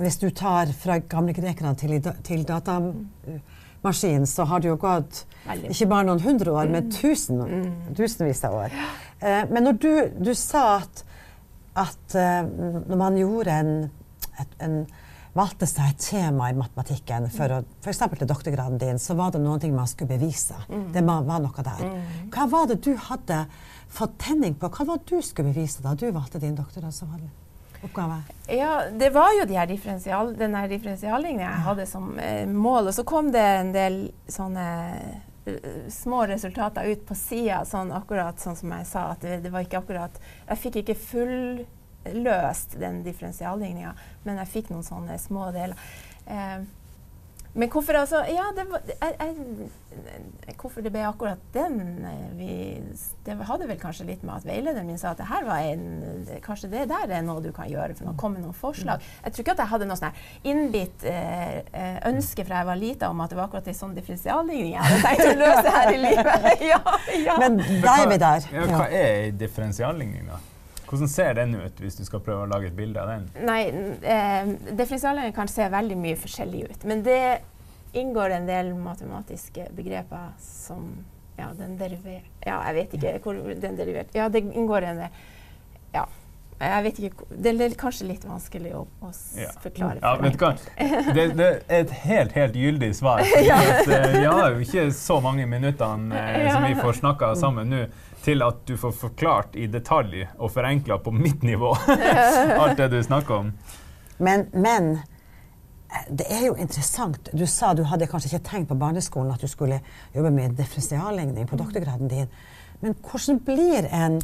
Hvis 0.00 0.20
du 0.22 0.30
tar 0.30 0.70
fra 0.76 1.00
gamle 1.02 1.34
grekerne 1.36 1.74
til, 1.76 1.98
til 2.24 2.46
datamaskinen, 2.48 4.26
så 4.26 4.46
har 4.48 4.62
det 4.62 4.70
jo 4.70 4.78
gått 4.80 5.24
ikke 5.68 5.88
bare 5.90 6.06
noen 6.08 6.22
hundre 6.24 6.54
år, 6.54 6.70
men 6.70 6.88
mm. 6.88 6.94
tusen, 6.94 7.42
mm. 7.42 7.94
tusenvis 7.98 8.42
av 8.48 8.56
år. 8.64 8.80
Uh, 9.20 9.44
men 9.52 9.68
når 9.68 9.78
du, 9.82 9.92
du 10.30 10.32
sa 10.38 10.80
at, 10.80 11.04
at 11.84 12.16
uh, 12.16 12.48
når 12.88 13.00
man 13.00 13.20
gjorde 13.20 13.60
en, 13.60 13.72
et, 14.40 14.58
en 14.64 14.82
valgte 15.36 15.66
seg 15.68 15.92
et 15.92 16.02
tema 16.02 16.48
i 16.50 16.56
matematikken 16.58 17.28
for 17.30 17.54
å 17.54 17.58
f.eks. 17.84 18.00
til 18.18 18.30
doktorgraden 18.30 18.80
din, 18.80 18.98
så 18.98 19.14
var 19.18 19.34
det 19.34 19.42
noen 19.42 19.60
ting 19.62 19.74
man 19.76 19.88
skulle 19.90 20.16
bevise. 20.16 20.58
Mm. 20.68 20.88
Det 20.94 21.04
var 21.06 21.44
noe 21.44 21.66
der. 21.66 21.84
Hva 22.34 22.46
var 22.50 22.70
det 22.70 22.80
du 22.86 22.94
hadde 22.98 23.44
fått 23.90 24.18
tenning 24.18 24.54
på? 24.54 24.70
Hva 24.70 24.86
var 24.86 25.00
det 25.00 25.16
du 25.16 25.22
skulle 25.22 25.52
bevise 25.52 25.82
da 25.82 25.94
du 25.94 26.10
valgte 26.10 26.38
din 26.38 26.56
doktorgradsoppgave? 26.58 27.30
Ja, 28.46 28.82
det 28.92 29.10
var 29.10 29.32
jo 29.38 29.46
de 29.48 29.56
her 29.56 29.66
differensial, 29.66 30.34
den 30.36 30.54
her 30.54 30.68
differensiallinja 30.68 31.46
jeg 31.46 31.64
hadde 31.64 31.86
som 31.88 32.12
eh, 32.20 32.46
mål. 32.48 32.90
Og 32.90 32.94
så 32.94 33.04
kom 33.08 33.30
det 33.32 33.40
en 33.40 33.72
del 33.72 34.00
sånne 34.28 34.66
uh, 35.48 35.86
små 35.88 36.26
resultater 36.28 36.90
ut 36.92 37.06
på 37.08 37.16
sida, 37.16 37.62
sånn 37.64 37.92
akkurat 37.96 38.40
sånn 38.42 38.58
som 38.58 38.74
jeg 38.76 38.88
sa. 38.90 39.06
At 39.14 39.24
det, 39.24 39.40
det 39.46 39.54
var 39.54 39.64
ikke 39.64 39.80
akkurat 39.80 40.20
Jeg 40.20 40.60
fikk 40.66 40.82
ikke 40.82 40.98
fulløst 41.06 42.76
den 42.82 43.00
differensialligninga, 43.06 43.94
men 44.28 44.42
jeg 44.44 44.52
fikk 44.58 44.74
noen 44.74 44.84
sånne 44.84 45.16
små 45.22 45.48
deler. 45.56 45.80
Eh, 46.28 46.60
men 47.52 47.70
hvorfor 47.70 47.96
altså 47.98 48.20
Ja, 48.30 48.50
det 48.54 48.64
var, 48.70 48.82
jeg, 48.86 49.14
jeg, 49.18 50.54
hvorfor 50.60 50.84
det 50.84 50.92
ble 50.94 51.02
akkurat 51.08 51.40
den 51.54 52.04
eh, 52.06 52.28
vi, 52.38 52.50
Det 53.26 53.34
hadde 53.48 53.66
vel 53.66 53.80
kanskje 53.80 54.06
litt 54.06 54.22
med 54.26 54.36
at 54.36 54.46
veilederen 54.46 54.86
min 54.86 55.00
sa 55.00 55.14
at 55.14 55.18
det 55.18 55.26
her 55.30 55.46
var 55.48 55.64
en, 55.66 56.28
kanskje 56.44 56.70
det 56.70 56.86
der 56.92 57.10
er 57.10 57.24
noe 57.26 57.42
du 57.42 57.50
kan 57.56 57.68
gjøre, 57.70 57.96
for 57.98 58.12
å 58.12 58.14
komme 58.18 58.38
med 58.38 58.46
noen 58.46 58.56
forslag. 58.56 59.02
Jeg 59.24 59.34
tror 59.34 59.44
ikke 59.44 59.56
at 59.56 59.64
jeg 59.64 59.72
hadde 59.72 59.88
noe 59.90 59.98
sånn 59.98 60.22
innbitt 60.52 61.06
eh, 61.10 61.58
eh, 61.74 61.98
ønske 62.10 62.46
fra 62.46 62.62
jeg 62.62 62.70
var 62.70 62.80
lita 62.80 63.10
om 63.10 63.24
at 63.24 63.32
det 63.32 63.40
var 63.40 63.48
akkurat 63.48 63.72
en 63.72 63.80
sånn 63.80 63.96
differensialligning 63.98 64.76
jeg 64.76 64.86
hadde 64.86 65.02
tenkt 65.08 65.26
å 65.26 65.34
løse 65.42 65.74
her 65.78 65.92
i 65.94 66.00
livet. 66.06 66.48
ja, 66.72 66.80
ja. 67.24 67.36
Men 67.42 67.58
da 67.82 67.98
er 67.98 68.14
vi 68.14 68.22
der. 68.22 68.48
Ja, 68.54 68.70
hva 68.70 68.86
er 68.86 69.10
en 69.26 69.42
differensialligning, 69.42 70.30
da? 70.30 70.40
Hvordan 70.90 71.08
ser 71.08 71.34
den 71.38 71.54
ut, 71.54 71.78
hvis 71.78 71.94
du 72.00 72.04
skal 72.04 72.22
prøve 72.26 72.42
å 72.44 72.50
lage 72.50 72.66
et 72.66 72.76
bilde 72.76 72.98
av 72.98 73.12
den? 73.12 73.28
Nei, 73.46 73.60
eh, 74.02 74.50
Differensialene 74.74 75.30
kan 75.36 75.48
se 75.50 75.68
veldig 75.70 75.96
mye 76.02 76.18
forskjellig 76.18 76.64
ut. 76.70 76.84
Men 76.90 77.04
det 77.06 77.20
inngår 77.94 78.34
en 78.40 78.46
del 78.50 78.74
matematiske 78.78 79.70
begreper 79.76 80.32
som 80.42 80.90
Ja, 81.38 81.52
den 81.56 81.78
derivert 81.78 82.46
Ja, 82.46 82.60
jeg 82.68 82.74
vet 82.74 82.96
ikke 82.98 83.18
hvor 83.24 83.38
den 83.54 83.76
derivert 83.78 84.14
Ja, 84.14 84.28
det 84.28 84.44
inngår 84.44 84.82
en 84.90 85.04
del 85.04 85.08
Ja. 85.94 86.04
Jeg 86.60 86.84
vet 86.84 86.98
ikke 87.00 87.26
Det 87.42 87.54
er 87.54 87.74
kanskje 87.80 88.06
litt 88.10 88.24
vanskelig 88.28 88.74
å, 88.76 88.82
å 89.00 89.10
Ja. 89.38 89.48
forklare. 89.62 89.98
Ja, 90.02 90.14
vet 90.20 90.36
du 90.36 90.44
hva? 90.44 90.50
Det, 91.14 91.24
det 91.38 91.46
er 91.68 91.80
et 91.80 91.94
helt, 92.04 92.32
helt 92.36 92.54
gyldig 92.54 92.90
svar. 92.98 93.22
ja. 93.48 93.56
at, 93.56 93.88
eh, 93.88 94.18
Vi 94.18 94.24
har 94.26 94.50
jo 94.52 94.60
ikke 94.66 94.90
så 94.92 95.20
mange 95.24 95.46
minuttene 95.48 96.20
eh, 96.20 96.50
som 96.52 96.66
vi 96.68 96.74
får 96.76 97.00
snakka 97.00 97.32
sammen 97.40 97.72
nå, 97.72 97.86
til 98.24 98.42
at 98.44 98.64
du 98.68 98.76
får 98.80 98.92
forklart 98.96 99.56
i 99.56 99.68
detalj 99.70 100.26
og 100.38 100.50
forenkla 100.52 101.00
på 101.04 101.12
mitt 101.14 101.44
nivå 101.46 101.72
alt 102.62 102.76
det 102.78 102.90
du 102.92 103.00
snakker 103.02 103.34
om. 103.34 103.52
Men, 104.20 104.46
men 104.52 104.98
det 106.10 106.26
er 106.30 106.46
jo 106.46 106.56
interessant. 106.60 107.30
Du 107.32 107.46
sa 107.50 107.72
du 107.74 107.82
hadde 107.88 108.08
kanskje 108.10 108.34
ikke 108.34 108.48
tenkt 108.50 108.70
på 108.70 108.78
barneskolen 108.78 109.32
at 109.34 109.42
du 109.42 109.50
skulle 109.50 109.80
jobbe 110.14 110.32
med 110.34 110.56
differensialligning 110.58 111.48
på 111.50 111.58
doktorgraden 111.60 112.10
din. 112.10 112.28
Men 112.80 112.94
hvordan 113.04 113.40
blir 113.44 113.88
en 113.92 114.20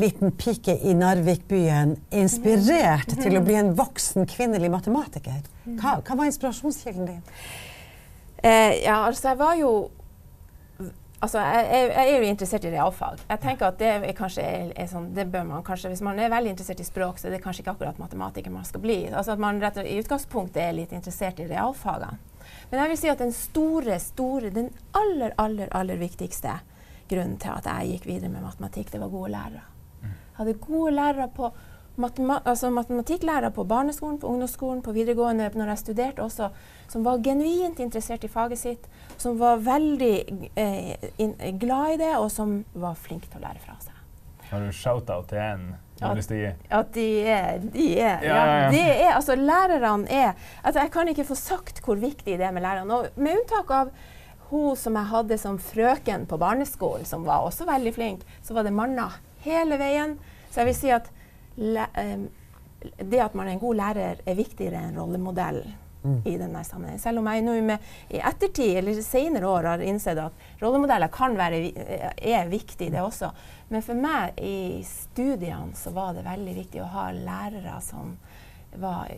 liten 0.00 0.32
pike 0.32 0.78
i 0.86 0.94
Narvikbyen 0.96 1.96
inspirert 2.14 3.10
til 3.18 3.36
å 3.36 3.42
bli 3.44 3.58
en 3.58 3.74
voksen 3.76 4.28
kvinnelig 4.30 4.70
matematiker? 4.72 5.42
Hva, 5.66 5.98
hva 6.00 6.16
var 6.16 6.28
inspirasjonskilden 6.30 7.10
din? 7.10 7.22
Eh, 8.38 8.84
ja, 8.84 9.02
altså 9.02 9.32
jeg 9.32 9.40
var 9.40 9.56
jo 9.58 9.72
Altså, 11.18 11.40
jeg, 11.42 11.66
jeg, 11.66 11.86
jeg 11.90 12.10
er 12.12 12.22
jo 12.22 12.26
interessert 12.30 12.64
i 12.68 12.70
realfag. 12.70 13.22
Jeg 13.26 13.40
tenker 13.42 13.66
at 13.72 13.78
det 13.80 13.88
er 13.90 14.04
er, 14.06 14.68
er 14.70 14.86
sånn, 14.86 15.08
det 15.16 15.26
bør 15.32 15.48
man 15.48 15.64
kanskje, 15.66 15.90
Hvis 15.90 16.02
man 16.06 16.18
er 16.18 16.30
veldig 16.30 16.52
interessert 16.54 16.80
i 16.80 16.86
språk, 16.86 17.18
så 17.18 17.26
er 17.26 17.34
det 17.34 17.42
kanskje 17.42 17.64
ikke 17.64 17.74
akkurat 17.74 17.98
matematiker 17.98 18.54
man 18.54 18.64
skal 18.64 18.80
bli. 18.80 19.08
Altså 19.10 19.34
at 19.34 19.42
man 19.42 19.58
rett 19.60 19.80
og, 19.82 19.86
I 19.86 19.98
utgangspunktet 19.98 20.62
er 20.62 20.76
litt 20.76 20.92
interessert 20.94 21.40
i 21.42 21.48
realfagene. 21.50 22.20
Men 22.70 22.80
jeg 22.80 22.92
vil 22.92 23.00
si 23.00 23.10
at 23.10 23.18
den 23.18 23.34
store, 23.34 23.98
store, 23.98 24.52
den 24.54 24.70
aller, 24.96 25.34
aller, 25.36 25.68
aller 25.74 25.98
viktigste 25.98 26.60
grunnen 27.08 27.38
til 27.40 27.50
at 27.50 27.66
jeg 27.66 27.96
gikk 27.96 28.06
videre 28.06 28.30
med 28.30 28.44
matematikk, 28.44 28.92
det 28.92 29.00
var 29.02 29.10
gode 29.12 29.32
lærere. 29.32 29.64
Jeg 30.04 30.44
hadde 30.44 30.58
gode 30.62 30.94
lærere 30.94 31.28
på 31.34 31.50
matema 31.98 32.38
altså 32.44 32.70
matematikklærere 32.70 33.50
på 33.54 33.64
barneskolen, 33.68 34.18
på 34.22 34.30
ungdomsskolen, 34.30 34.82
på 34.82 34.94
videregående 34.96 35.50
når 35.54 35.72
jeg 35.74 35.82
studerte 35.82 36.22
også, 36.24 36.50
som 36.88 37.04
var 37.04 37.20
genuint 37.24 37.80
interessert 37.80 38.24
i 38.24 38.32
faget 38.32 38.58
sitt, 38.58 38.88
som 39.18 39.38
var 39.40 39.60
veldig 39.64 40.14
eh, 40.56 41.10
in, 41.18 41.34
glad 41.60 41.94
i 41.96 42.00
det, 42.04 42.14
og 42.16 42.30
som 42.32 42.62
var 42.74 42.98
flink 42.98 43.28
til 43.28 43.40
å 43.40 43.46
lære 43.48 43.62
fra 43.64 43.76
seg. 43.82 43.94
Har 44.48 44.64
du 44.64 44.72
shout-out 44.72 45.28
til 45.28 45.42
en 45.44 45.68
At? 45.98 46.30
At 46.70 46.92
de 46.94 47.06
er, 47.26 47.58
de 47.58 47.88
er, 47.98 48.22
Ja, 48.22 48.36
ja, 48.38 48.60
ja. 48.62 48.68
De 48.70 48.80
er 48.80 49.10
altså 49.16 49.34
Lærerne 49.34 50.06
er 50.08 50.38
altså 50.62 50.84
Jeg 50.84 50.92
kan 50.94 51.08
ikke 51.10 51.26
få 51.26 51.34
sagt 51.34 51.82
hvor 51.84 51.98
viktig 52.00 52.38
det 52.38 52.46
er 52.46 52.54
med 52.54 52.62
lærerne. 52.62 52.94
Og 52.94 53.18
med 53.20 53.34
unntak 53.34 53.70
av 53.74 53.90
hun 54.48 54.76
som 54.78 54.96
jeg 54.96 55.10
hadde 55.10 55.38
som 55.42 55.58
frøken 55.60 56.24
på 56.30 56.38
barneskolen, 56.40 57.04
som 57.04 57.26
var 57.26 57.44
også 57.44 57.66
veldig 57.68 57.92
flink, 57.92 58.22
så 58.40 58.56
var 58.56 58.64
det 58.64 58.72
manna 58.72 59.10
hele 59.44 59.76
veien. 59.76 60.16
Så 60.48 60.62
jeg 60.62 60.70
vil 60.70 60.78
si 60.78 60.92
at 60.94 61.10
det 61.58 63.20
at 63.20 63.34
man 63.34 63.48
er 63.48 63.56
en 63.56 63.62
god 63.62 63.78
lærer, 63.82 64.24
er 64.24 64.38
viktigere 64.38 64.86
enn 64.86 64.98
rollemodell 64.98 65.62
i 66.24 66.36
denne 66.38 66.62
sammenhengen. 66.64 67.00
Selv 67.02 67.20
om 67.20 67.26
jeg 67.28 67.42
nå 67.44 67.56
med, 67.66 67.86
i 68.14 68.20
ettertid 68.22 68.78
eller 68.78 69.00
senere 69.02 69.48
år 69.50 69.66
har 69.72 69.82
innsett 69.84 70.20
at 70.22 70.62
rollemodeller 70.62 71.10
kan 71.12 71.34
være, 71.36 71.58
er 72.16 72.48
viktig, 72.48 72.92
det 72.94 73.02
også. 73.02 73.32
Men 73.68 73.84
for 73.84 73.98
meg 73.98 74.38
i 74.40 74.80
studiene 74.86 75.74
så 75.76 75.92
var 75.96 76.14
det 76.16 76.24
veldig 76.28 76.54
viktig 76.62 76.84
å 76.84 76.92
ha 76.94 77.08
lærere 77.12 77.80
som 77.84 78.14
var 78.78 79.10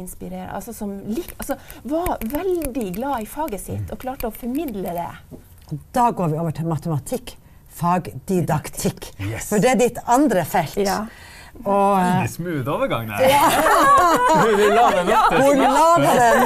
inspirerende, 0.00 0.54
altså 0.56 0.72
som 0.72 0.94
lik, 1.04 1.34
altså 1.36 1.58
var 1.90 2.22
veldig 2.24 2.86
glad 2.96 3.26
i 3.26 3.28
faget 3.28 3.60
sitt 3.60 3.92
og 3.92 4.00
klarte 4.00 4.30
å 4.30 4.32
formidle 4.32 4.94
det. 4.96 5.10
Da 5.92 6.08
går 6.14 6.32
vi 6.32 6.38
over 6.40 6.54
til 6.56 6.70
matematikk. 6.70 7.36
Fagdidaktikk. 7.80 9.12
Yes. 9.22 9.50
For 9.50 9.62
det 9.62 9.74
er 9.74 9.78
ditt 9.78 10.00
andre 10.10 10.42
felt. 10.48 10.80
Ja. 10.82 11.04
Og 11.64 11.98
eh, 11.98 12.04
Veldig 12.06 12.30
smooth 12.34 12.68
overgang 12.72 13.08
der. 13.10 13.20
Ja. 13.28 13.44
Hun 14.42 14.60
la 14.74 14.86
den 14.96 15.10
opp 15.16 15.28
til 15.32 15.38
slutt. 15.44 15.58
lager 15.76 16.14
den? 16.20 16.38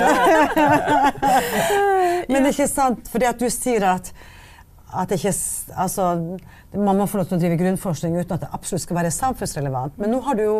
Men 2.32 2.48
ikke 2.50 2.68
sant, 2.70 3.08
fordi 3.12 3.28
at 3.28 3.40
du 3.40 3.48
sier 3.52 3.84
at, 3.94 4.10
at 4.94 5.12
ikke 5.14 5.32
altså, 5.84 6.08
man 6.74 6.98
må 6.98 7.06
få 7.10 7.20
lov 7.20 7.28
til 7.30 7.36
å 7.38 7.42
drive 7.42 7.58
grunnforskning 7.60 8.16
uten 8.18 8.34
at 8.38 8.46
det 8.46 8.50
absolutt 8.56 8.84
skal 8.86 8.98
være 9.02 9.12
samfunnsrelevant. 9.14 9.92
Men 10.00 10.14
nå 10.14 10.18
har 10.26 10.34
du 10.40 10.44
jo 10.46 10.56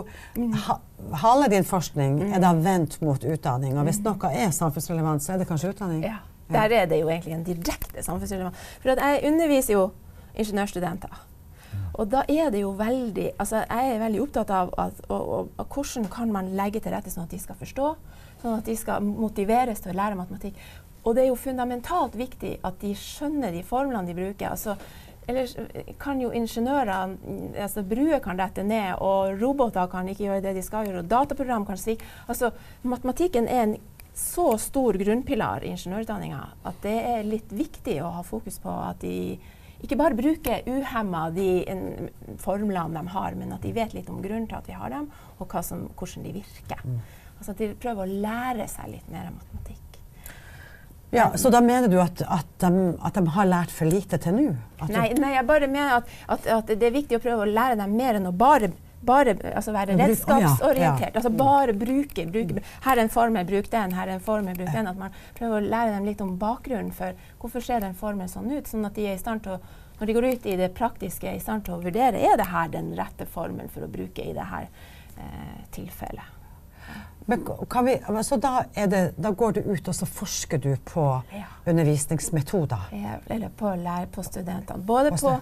ha, 0.66 0.78
Halve 1.20 1.50
din 1.52 1.66
forskning 1.68 2.12
er 2.32 2.40
da 2.40 2.54
vendt 2.56 2.94
mot 3.04 3.20
utdanning. 3.28 3.74
Og 3.76 3.84
hvis 3.88 4.00
noe 4.04 4.30
er 4.32 4.54
samfunnsrelevant, 4.56 5.20
så 5.24 5.34
er 5.34 5.42
det 5.42 5.48
kanskje 5.50 5.74
utdanning? 5.74 6.00
Ja. 6.06 6.22
Der 6.52 6.72
er 6.76 6.86
det 6.88 6.98
jo 7.00 7.08
egentlig 7.08 7.34
en 7.34 7.44
direkte 7.44 8.02
samfunnsrelevant. 8.04 8.56
For 8.82 8.92
at 8.94 9.00
jeg 9.02 9.32
underviser 9.32 9.72
jo 9.78 9.84
ingeniørstudenter. 10.34 11.12
Og 11.94 12.10
da 12.10 12.24
er 12.28 12.50
det 12.50 12.64
jo 12.64 12.72
veldig 12.74 13.28
altså 13.38 13.62
Jeg 13.62 13.92
er 13.92 14.00
veldig 14.02 14.22
opptatt 14.24 14.50
av 14.50 14.72
at, 14.82 14.98
og, 15.08 15.28
og, 15.36 15.52
og 15.62 15.76
hvordan 15.76 16.08
kan 16.10 16.32
man 16.34 16.52
legge 16.58 16.82
til 16.82 16.94
rette 16.94 17.12
sånn 17.12 17.28
at 17.28 17.34
de 17.34 17.40
skal 17.42 17.58
forstå, 17.60 17.90
sånn 18.42 18.58
at 18.58 18.66
de 18.66 18.76
skal 18.78 19.04
motiveres 19.04 19.82
til 19.84 19.94
å 19.94 19.98
lære 20.00 20.18
matematikk. 20.18 20.58
Og 21.04 21.14
det 21.14 21.24
er 21.24 21.30
jo 21.30 21.38
fundamentalt 21.38 22.16
viktig 22.16 22.58
at 22.64 22.78
de 22.80 22.94
skjønner 22.96 23.52
de 23.52 23.64
formlene 23.66 24.08
de 24.08 24.16
bruker. 24.16 24.50
altså 24.50 24.76
Ellers 25.28 25.54
kan 26.00 26.20
jo 26.20 26.28
ingeniører 26.36 27.14
altså 27.64 27.84
Bruer 27.88 28.20
kan 28.24 28.36
dette 28.36 28.64
ned, 28.66 28.98
og 29.00 29.40
roboter 29.40 29.88
kan 29.92 30.08
ikke 30.08 30.26
gjøre 30.26 30.42
det 30.44 30.54
de 30.58 30.64
skal 30.64 30.88
gjøre, 30.88 31.00
og 31.00 31.08
dataprogram 31.08 31.64
kan 31.64 31.80
svikte. 31.80 32.04
Altså, 32.28 32.50
matematikken 32.84 33.48
er 33.48 33.62
en 33.62 33.76
så 34.14 34.52
stor 34.62 34.94
grunnpilar 35.00 35.64
i 35.64 35.72
ingeniørutdanninga 35.74 36.42
at 36.70 36.76
det 36.84 36.94
er 37.08 37.24
litt 37.26 37.50
viktig 37.50 37.96
å 38.04 38.12
ha 38.14 38.22
fokus 38.22 38.60
på 38.62 38.70
at 38.70 39.00
de 39.02 39.40
ikke 39.84 39.98
bare 40.00 40.16
bruker 40.18 40.66
uhemma 40.70 41.26
de 41.34 41.48
formlene 42.42 42.96
de 42.96 43.14
har, 43.14 43.38
men 43.38 43.54
at 43.56 43.64
de 43.64 43.72
vet 43.76 43.94
litt 43.96 44.10
om 44.12 44.22
grunnen 44.24 44.48
til 44.50 44.58
at 44.58 44.68
vi 44.70 44.76
har 44.78 44.92
dem, 44.94 45.10
og 45.38 45.56
som, 45.64 45.88
hvordan 45.98 46.26
de 46.26 46.36
virker. 46.40 46.84
Altså 47.38 47.52
at 47.52 47.60
de 47.60 47.72
prøver 47.80 48.04
å 48.04 48.20
lære 48.26 48.68
seg 48.70 48.94
litt 48.96 49.10
mer 49.12 49.30
matematikk. 49.34 49.80
Ja, 51.14 51.28
så 51.38 51.50
da 51.52 51.60
mener 51.62 51.86
du 51.90 52.00
at, 52.02 52.24
at, 52.26 52.48
de, 52.58 52.94
at 53.06 53.14
de 53.14 53.22
har 53.36 53.46
lært 53.46 53.70
for 53.70 53.86
lite 53.86 54.18
til 54.18 54.34
nå? 54.34 54.46
Nei, 54.88 55.12
nei, 55.14 55.34
jeg 55.36 55.46
bare 55.46 55.68
mener 55.70 56.00
at, 56.00 56.48
at 56.50 56.72
det 56.72 56.88
er 56.88 56.96
viktig 56.96 57.20
å 57.20 57.22
prøve 57.22 57.44
å 57.44 57.52
lære 57.52 57.78
dem 57.78 57.94
mer 57.94 58.18
enn 58.18 58.26
å 58.26 58.34
bare 58.34 58.72
bare 59.06 59.36
altså 59.54 59.72
være 59.74 59.96
redskapsorientert. 60.00 61.16
Altså 61.16 61.30
bare 61.30 61.76
bruke, 61.78 62.26
bruke 62.30 62.64
Her 62.84 62.96
er 62.96 63.02
en 63.04 63.12
formel, 63.12 63.46
bruk 63.48 63.70
den. 63.72 63.94
Her 63.96 64.08
er 64.08 64.18
en 64.18 64.24
formel, 64.24 64.56
bruk 64.58 64.72
den. 64.72 64.90
At 64.90 64.98
man 64.98 65.14
prøver 65.38 65.60
å 65.60 65.64
lære 65.64 65.96
dem 65.96 66.10
litt 66.10 66.20
om 66.24 66.36
bakgrunnen 66.40 66.92
for 66.92 67.16
hvorfor 67.40 67.64
ser 67.64 67.84
den 67.84 67.96
formelen 67.98 68.30
sånn 68.32 68.50
ut. 68.52 68.68
Sånn 68.70 68.86
at 68.88 68.96
de 68.98 69.08
er 69.08 69.18
i 69.18 69.22
stand 69.22 69.44
til 69.46 69.58
å 69.58 69.62
når 69.94 70.06
de 70.06 70.14
går 70.16 70.24
ut 70.26 70.46
i 70.50 70.56
det 70.58 70.72
praktiske, 70.74 71.28
er 71.30 71.36
i 71.38 71.42
stand 71.42 71.62
til 71.66 71.76
å 71.76 71.82
vurdere 71.82 72.18
er 72.18 72.38
det 72.38 72.48
her 72.50 72.70
den 72.72 72.88
rette 72.98 73.28
formelen 73.30 73.70
for 73.70 73.86
å 73.86 73.90
bruke 73.90 74.24
i 74.24 74.32
dette 74.34 74.64
eh, 74.66 75.60
tilfellet. 75.70 76.40
Men 77.26 77.46
kan 77.70 77.86
vi, 77.86 77.94
så 78.26 78.36
da, 78.36 78.64
er 78.76 78.88
det, 78.90 79.02
da 79.16 79.30
går 79.32 79.52
du 79.56 79.60
ut 79.70 79.88
og 79.88 79.96
så 79.96 80.06
forsker 80.06 80.60
du 80.60 80.74
på 80.84 81.04
Ja. 81.32 81.46
undervisningsmetoder? 81.66 82.90
Ja, 82.92 83.14
Eller 83.32 83.48
på, 83.48 83.70
på 84.12 84.22
studentene. 84.22 84.84
Både 84.84 85.10
På 85.10 85.16
på, 85.16 85.40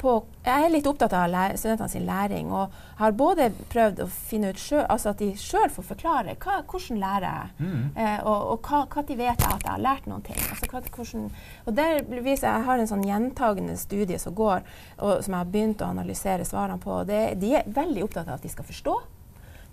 på 0.00 0.14
Jeg 0.44 0.64
er 0.64 0.72
litt 0.72 0.86
opptatt 0.88 1.12
av 1.12 1.34
studentene 1.60 1.88
sin 1.92 2.06
læring. 2.08 2.48
Og 2.56 2.72
har 3.00 3.16
både 3.16 3.50
prøvd 3.72 4.02
å 4.04 4.06
finne 4.10 4.52
ut 4.52 4.60
selv, 4.60 4.86
altså 4.88 5.12
at 5.12 5.20
de 5.20 5.28
sjøl 5.38 5.68
får 5.72 5.86
forklare 5.90 6.36
hva, 6.40 6.60
hvordan 6.64 7.00
lærer 7.02 7.26
jeg, 7.28 7.52
mm. 7.58 7.84
eh, 7.94 8.16
og, 8.24 8.46
og 8.54 8.70
hva, 8.70 8.82
hva 8.88 9.04
de 9.06 9.18
vet 9.18 9.44
jeg 9.44 9.50
at 9.50 9.66
jeg 9.66 9.72
har 9.72 9.84
lært 9.84 10.08
noen 10.10 10.24
ting. 10.26 10.40
Altså, 10.48 10.70
hva, 10.72 10.82
hvordan, 10.96 11.28
og 11.66 11.76
der 11.76 12.02
viser 12.24 12.48
Jeg 12.48 12.66
har 12.70 12.80
en 12.80 12.90
sånn 12.90 13.06
gjentagende 13.06 13.76
studie 13.80 14.18
som 14.22 14.36
går, 14.36 14.64
og 14.98 15.14
som 15.24 15.36
jeg 15.36 15.44
har 15.44 15.54
begynt 15.54 15.84
å 15.84 15.92
analysere 15.92 16.48
svarene 16.48 16.80
på. 16.80 17.02
Det, 17.08 17.22
de 17.40 17.54
er 17.60 17.72
veldig 17.80 18.08
opptatt 18.08 18.28
av 18.28 18.38
at 18.38 18.46
de 18.46 18.52
skal 18.52 18.68
forstå. 18.68 18.96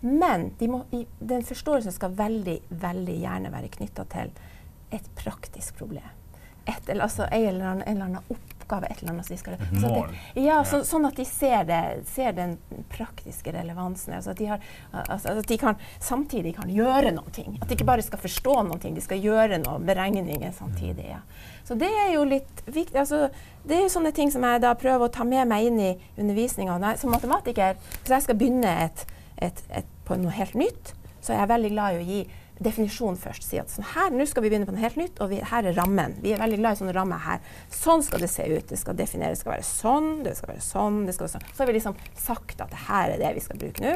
Men 0.05 0.51
de 0.59 0.69
må, 0.69 0.83
den 1.19 1.47
forståelsen 1.47 1.95
skal 1.95 2.13
veldig, 2.17 2.59
veldig 2.69 3.17
gjerne 3.23 3.53
være 3.53 3.73
knytta 3.79 4.05
til 4.11 4.35
et 4.93 5.09
praktisk 5.17 5.79
problem. 5.79 6.16
Et, 6.67 6.89
eller, 6.89 7.03
altså, 7.07 7.23
en 7.31 7.47
eller 7.47 7.65
annen, 7.65 7.83
en 7.87 7.95
eller 7.95 8.05
annen 8.05 8.23
oppgave, 8.33 8.87
et 8.91 9.01
eller 9.01 9.13
annet. 9.13 9.25
Så 9.25 9.33
de 9.33 9.39
skal, 9.39 9.53
et 9.55 9.75
mål. 9.81 10.09
Det, 10.33 10.43
ja, 10.43 10.57
så, 10.67 10.81
sånn 10.87 11.07
at 11.07 11.15
de 11.15 11.25
ser, 11.27 11.61
det, 11.69 11.81
ser 12.11 12.33
den 12.35 12.57
praktiske 12.91 13.53
relevansen. 13.55 14.17
Altså 14.17 14.33
at, 14.33 14.41
de 14.41 14.49
har, 14.51 14.65
altså 15.05 15.37
at 15.37 15.47
de 15.47 15.59
kan, 15.61 15.79
samtidig 16.03 16.57
kan 16.57 16.71
gjøre 16.71 17.13
noe. 17.15 17.31
At 17.31 17.69
de 17.69 17.77
ikke 17.77 17.87
bare 17.87 18.05
skal 18.05 18.21
forstå 18.21 18.57
noe, 18.67 18.81
de 18.83 19.05
skal 19.05 19.23
gjøre 19.23 19.61
noen 19.63 19.87
beregninger 19.87 20.51
samtidig. 20.57 21.07
Ja. 21.13 21.21
Så 21.67 21.75
det 21.79 21.89
er 21.91 22.13
jo 22.13 22.25
litt 22.27 22.63
viktig. 22.65 22.95
Altså, 22.99 23.27
det 23.67 23.77
er 23.77 23.85
jo 23.85 23.93
sånne 23.95 24.13
ting 24.15 24.31
som 24.31 24.43
jeg 24.47 24.63
da 24.63 24.73
prøver 24.79 25.07
å 25.07 25.13
ta 25.13 25.25
med 25.27 25.47
meg 25.49 25.67
inn 25.67 25.79
i 25.83 25.93
undervisninga. 26.19 26.79
Som 26.99 27.15
matematiker, 27.15 27.79
hvis 28.01 28.13
jeg 28.17 28.27
skal 28.27 28.39
begynne 28.39 28.75
et, 28.85 29.07
et, 29.43 29.63
et, 29.75 29.89
på 30.07 30.15
noe 30.19 30.35
helt 30.35 30.55
nytt, 30.55 30.93
så 31.19 31.33
er 31.33 31.41
jeg 31.41 31.51
veldig 31.51 31.71
glad 31.73 31.95
i 31.95 32.03
å 32.03 32.07
gi 32.07 32.21
definisjon 32.63 33.17
først. 33.19 33.45
Si 33.45 33.59
at 33.61 33.71
sånn 33.71 33.87
her, 33.93 34.13
nå 34.13 34.25
skal 34.29 34.45
vi 34.45 34.51
begynne 34.51 34.67
på 34.69 34.75
noe 34.75 34.83
helt 34.83 34.99
nytt, 34.99 35.19
og 35.23 35.31
vi, 35.33 35.41
her 35.51 35.67
er 35.67 35.77
rammen. 35.77 36.15
Vi 36.23 36.33
er 36.35 36.41
veldig 36.41 36.61
glad 36.61 36.77
i 36.77 36.81
sånne 36.81 36.95
rammer 36.97 37.21
her. 37.25 37.43
Sånn 37.73 38.05
skal 38.05 38.23
det 38.23 38.31
se 38.33 38.47
ut. 38.47 38.65
Det 38.69 38.79
skal 38.79 38.97
defineres, 38.97 39.39
det 39.39 39.45
skal 39.45 39.55
være 39.55 39.67
sånn, 39.67 40.09
det 40.25 40.33
skal 40.39 40.53
være 40.53 40.65
sånn, 40.65 41.03
det 41.07 41.17
skal 41.17 41.27
være 41.27 41.35
sånn. 41.37 41.47
Så 41.51 41.63
har 41.63 41.71
vi 41.71 41.77
liksom 41.77 42.01
sagt 42.17 42.65
at 42.65 42.73
det 42.73 42.83
her 42.87 43.13
er 43.13 43.21
det 43.21 43.35
vi 43.37 43.45
skal 43.45 43.61
bruke 43.61 43.85
nå. 43.85 43.95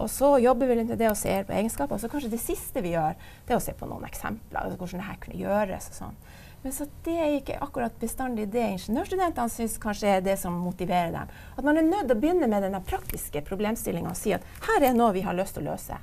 Og 0.00 0.08
så 0.08 0.30
jobber 0.40 0.70
vi 0.70 0.78
litt 0.78 0.88
med 0.88 1.00
det 1.00 1.10
og 1.10 1.18
ser 1.20 1.44
på 1.44 1.52
egenskaper. 1.52 1.96
Og 1.96 2.00
så 2.00 2.08
kanskje 2.08 2.32
det 2.32 2.40
siste 2.40 2.80
vi 2.84 2.94
gjør, 2.94 3.18
det 3.46 3.52
er 3.52 3.58
å 3.58 3.64
se 3.64 3.74
på 3.76 3.88
noen 3.88 4.06
eksempler. 4.08 4.62
Altså 4.62 4.80
hvordan 4.80 5.02
det 5.02 5.08
her 5.10 5.18
kunne 5.20 5.42
gjøres 5.42 5.90
og 5.92 5.98
sånn. 5.98 6.22
Men 6.62 6.74
så 6.76 6.84
det 7.04 7.16
er 7.16 7.34
ikke 7.38 7.56
akkurat 7.64 7.94
bestandig 8.00 8.44
det 8.52 8.66
ingeniørstudentene 8.74 9.52
syns 9.52 9.78
kanskje 9.80 10.10
er 10.12 10.24
det 10.24 10.36
som 10.40 10.56
motiverer 10.60 11.12
dem. 11.14 11.30
At 11.56 11.64
man 11.64 11.80
er 11.80 11.86
nødt 11.86 12.08
til 12.08 12.16
å 12.16 12.20
begynne 12.20 12.48
med 12.52 12.66
den 12.66 12.76
praktiske 12.84 13.40
problemstillinga 13.48 14.12
og 14.12 14.18
si 14.20 14.34
at 14.36 14.44
her 14.66 14.90
er 14.90 14.96
noe 14.96 15.14
vi 15.16 15.24
har 15.24 15.36
lyst 15.36 15.56
til 15.56 15.64
å 15.64 15.72
løse. 15.72 15.96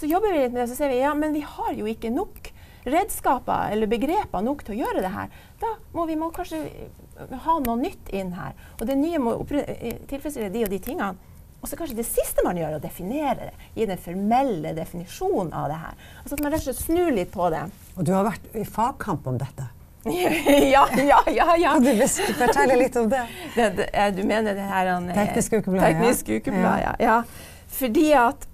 Så 0.00 0.08
jobber 0.08 0.32
vi 0.32 0.38
litt 0.40 0.54
med 0.54 0.62
det, 0.62 0.70
så 0.70 0.78
ser 0.78 0.88
vi 0.88 1.02
ja, 1.02 1.12
men 1.14 1.34
vi 1.36 1.42
har 1.44 1.72
jo 1.76 1.88
ikke 1.90 2.08
nok 2.14 2.46
redskaper 2.88 3.74
eller 3.74 3.90
begreper 3.90 4.44
nok 4.44 4.62
til 4.64 4.78
å 4.78 4.78
gjøre 4.86 5.02
det 5.04 5.10
her. 5.12 5.32
Da 5.60 5.74
må 5.92 6.06
vi 6.08 6.16
må 6.16 6.30
kanskje 6.32 6.62
ha 7.44 7.56
noe 7.60 7.76
nytt 7.82 8.08
inn 8.16 8.32
her. 8.32 8.54
Og 8.78 8.86
det 8.88 8.96
nye 8.96 9.20
må 9.20 9.34
tilfredsstille 9.44 10.48
de 10.54 10.64
og 10.64 10.72
de 10.72 10.78
tingene. 10.80 11.28
Og 11.60 11.68
så 11.68 11.76
kanskje 11.76 11.98
det 11.98 12.06
siste 12.08 12.40
man 12.46 12.56
gjør, 12.56 12.70
er 12.72 12.78
å 12.78 12.80
definere 12.80 13.50
det. 13.50 13.66
Gi 13.76 13.90
den 13.90 14.00
formelle 14.00 14.72
definisjonen 14.78 15.52
av 15.52 15.68
det 15.68 15.76
her. 15.82 16.00
Altså 16.22 16.38
at 16.38 16.44
man 16.46 16.54
rett 16.54 16.64
og 16.64 16.70
slett 16.70 16.80
snur 16.86 17.12
litt 17.12 17.34
på 17.34 17.50
det. 17.52 17.66
Og 18.00 18.08
du 18.08 18.14
har 18.16 18.24
vært 18.24 18.56
i 18.56 18.64
fagkamp 18.64 19.28
om 19.28 19.36
dette? 19.40 19.68
ja, 20.08 20.86
ja, 20.96 21.20
ja, 21.28 21.56
ja. 21.60 21.74
Kan 21.76 21.84
du 21.84 22.06
fortelle 22.38 22.78
litt 22.80 22.96
om 22.96 23.10
det? 23.12 23.20
det, 23.52 23.68
det 23.76 24.06
du 24.16 24.22
mener 24.24 24.56
det 24.56 24.64
her 24.64 24.88
Teknisk 25.12 25.58
ukeblad, 25.58 25.84
teknisk 25.84 26.30
ukeblad 26.32 26.80
ja. 26.86 26.94
ja. 27.04 27.18
Fordi 27.76 28.06
at 28.16 28.48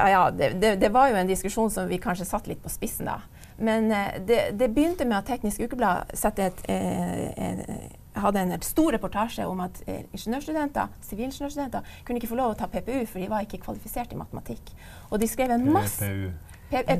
ja, 0.00 0.08
ja 0.10 0.24
det, 0.34 0.54
det, 0.62 0.74
det, 0.80 0.90
var 0.94 1.12
jo 1.12 1.20
en 1.20 1.30
diskusjon 1.30 1.70
som 1.70 1.88
vi 1.90 2.00
kanskje 2.02 2.28
satt 2.28 2.50
litt 2.50 2.62
på 2.64 2.72
spissen 2.72 3.10
da. 3.10 3.20
Men 3.60 3.90
eh, 3.92 4.20
det, 4.26 4.42
det, 4.56 4.70
begynte 4.72 5.04
med 5.04 5.20
at 5.20 5.28
Teknisk 5.28 5.60
Ukeblad 5.66 6.14
et, 6.16 6.62
eh, 6.72 7.64
hadde 8.20 8.40
en 8.40 8.54
stor 8.64 8.92
reportasje 8.96 9.46
om 9.46 9.60
at 9.64 9.82
eh, 9.86 10.06
ingeniørstudenter, 10.16 10.92
sivilingeniørstudenter 11.06 11.98
kunne 12.06 12.22
ikke 12.22 12.30
få 12.32 12.38
lov 12.40 12.54
å 12.54 12.60
ta 12.60 12.70
PPU, 12.72 13.04
for 13.06 13.20
de 13.20 13.28
var 13.30 13.44
ikke 13.44 13.60
kvalifisert 13.64 14.14
i 14.14 14.20
matematikk. 14.20 14.72
Og 15.10 15.20
de 15.20 15.28
skrev 15.30 15.52
en 15.56 15.68
masse 15.72 16.08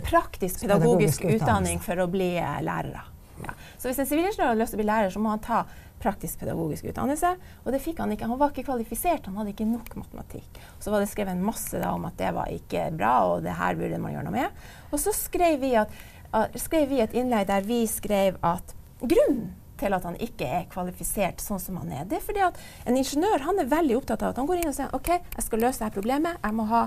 Praktisk 0.02 0.64
pedagogisk 0.64 1.22
utdanning 1.30 1.78
for 1.82 2.02
å 2.02 2.08
bli 2.10 2.32
eh, 2.40 2.58
lærere. 2.66 3.04
Ja. 3.40 3.54
Så 3.78 3.88
hvis 3.88 4.00
en 4.02 4.08
sivilingeniør 4.08 4.50
hadde 4.50 4.60
lyst 4.60 4.74
til 4.74 4.80
å 4.80 4.82
bli 4.82 4.88
lærer, 4.88 5.12
så 5.14 5.22
må 5.22 5.30
han 5.30 5.44
ta 5.44 5.60
praktisk-pedagogisk 6.00 6.90
utdannelse. 6.90 7.34
Og 7.64 7.70
det 7.74 7.82
fikk 7.84 8.00
han 8.02 8.14
ikke. 8.14 8.28
Han 8.30 8.40
var 8.40 8.54
ikke 8.54 8.66
kvalifisert, 8.70 9.28
han 9.28 9.38
hadde 9.40 9.54
ikke 9.54 9.68
nok 9.68 9.94
matematikk. 10.00 10.60
Så 10.80 10.92
var 10.92 11.02
det 11.02 11.10
skrevet 11.12 11.36
en 11.36 11.44
masse 11.44 11.76
da, 11.76 11.92
om 11.94 12.08
at 12.08 12.18
det 12.20 12.32
var 12.36 12.50
ikke 12.52 12.88
bra, 12.96 13.14
og 13.30 13.46
det 13.46 13.56
her 13.60 13.78
burde 13.78 14.02
man 14.02 14.16
gjøre 14.16 14.26
noe 14.28 14.36
med. 14.36 14.66
Og 14.90 15.00
så 15.02 15.14
skrev 15.16 15.60
vi, 15.62 15.74
at, 15.80 15.96
uh, 16.32 16.46
skrev 16.60 16.88
vi 16.90 17.02
et 17.04 17.16
innlegg 17.16 17.48
der 17.50 17.66
vi 17.68 17.82
skrev 17.90 18.40
at 18.46 18.76
grunnen 19.00 19.50
til 19.80 19.96
at 19.96 20.04
han 20.04 20.16
ikke 20.20 20.44
er 20.44 20.68
kvalifisert 20.68 21.40
sånn 21.40 21.60
som 21.62 21.78
han 21.80 21.92
er. 21.94 22.06
Det 22.08 22.18
er 22.18 22.24
fordi 22.24 22.42
at 22.44 22.58
en 22.88 22.98
ingeniør 23.00 23.46
han 23.46 23.62
er 23.62 23.70
veldig 23.70 23.96
opptatt 24.00 24.24
av 24.24 24.34
at 24.34 24.40
han 24.40 24.48
går 24.48 24.60
inn 24.60 24.72
og 24.72 24.76
sier 24.76 24.92
OK, 24.96 25.08
jeg 25.08 25.46
skal 25.46 25.64
løse 25.64 25.80
dette 25.80 25.96
problemet. 25.96 26.36
Jeg 26.44 26.56
må 26.56 26.66
ha 26.68 26.82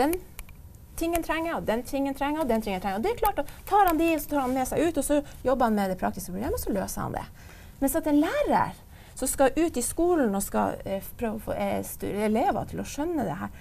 den 0.00 0.16
tingen 1.00 1.24
trenger, 1.24 1.58
og 1.58 1.68
den 1.68 1.82
tingen 1.86 2.16
trenger, 2.16 2.42
og 2.42 2.48
den 2.48 2.64
tingen 2.64 2.80
trenger. 2.80 3.00
Og 3.00 3.04
det 3.04 3.14
er 3.14 3.20
klart, 3.20 3.40
at 3.40 3.52
Tar 3.68 3.88
han 3.88 4.00
de, 4.00 4.10
så 4.20 4.32
tar 4.32 4.44
han 4.44 4.56
med 4.56 4.68
seg 4.68 4.82
ut, 4.84 5.00
og 5.00 5.06
så 5.06 5.20
jobber 5.44 5.68
han 5.68 5.78
med 5.78 5.92
det 5.92 6.00
praktiske 6.00 6.32
problemet, 6.32 6.56
og 6.58 6.64
så 6.64 6.74
løser 6.74 7.06
han 7.06 7.16
det. 7.16 7.26
Mens 7.80 7.96
at 7.96 8.08
en 8.10 8.20
lærer 8.20 8.78
som 9.14 9.28
skal 9.28 9.56
ut 9.56 9.76
i 9.76 9.84
skolen 9.84 10.34
og 10.36 10.44
skal 10.44 10.80
eh, 10.84 11.04
prøve 11.18 11.36
å 11.40 11.44
få 11.50 11.56
eh, 11.56 11.84
elever 12.24 12.68
til 12.70 12.82
å 12.82 12.88
skjønne 12.88 13.26
det 13.26 13.36
her, 13.42 13.52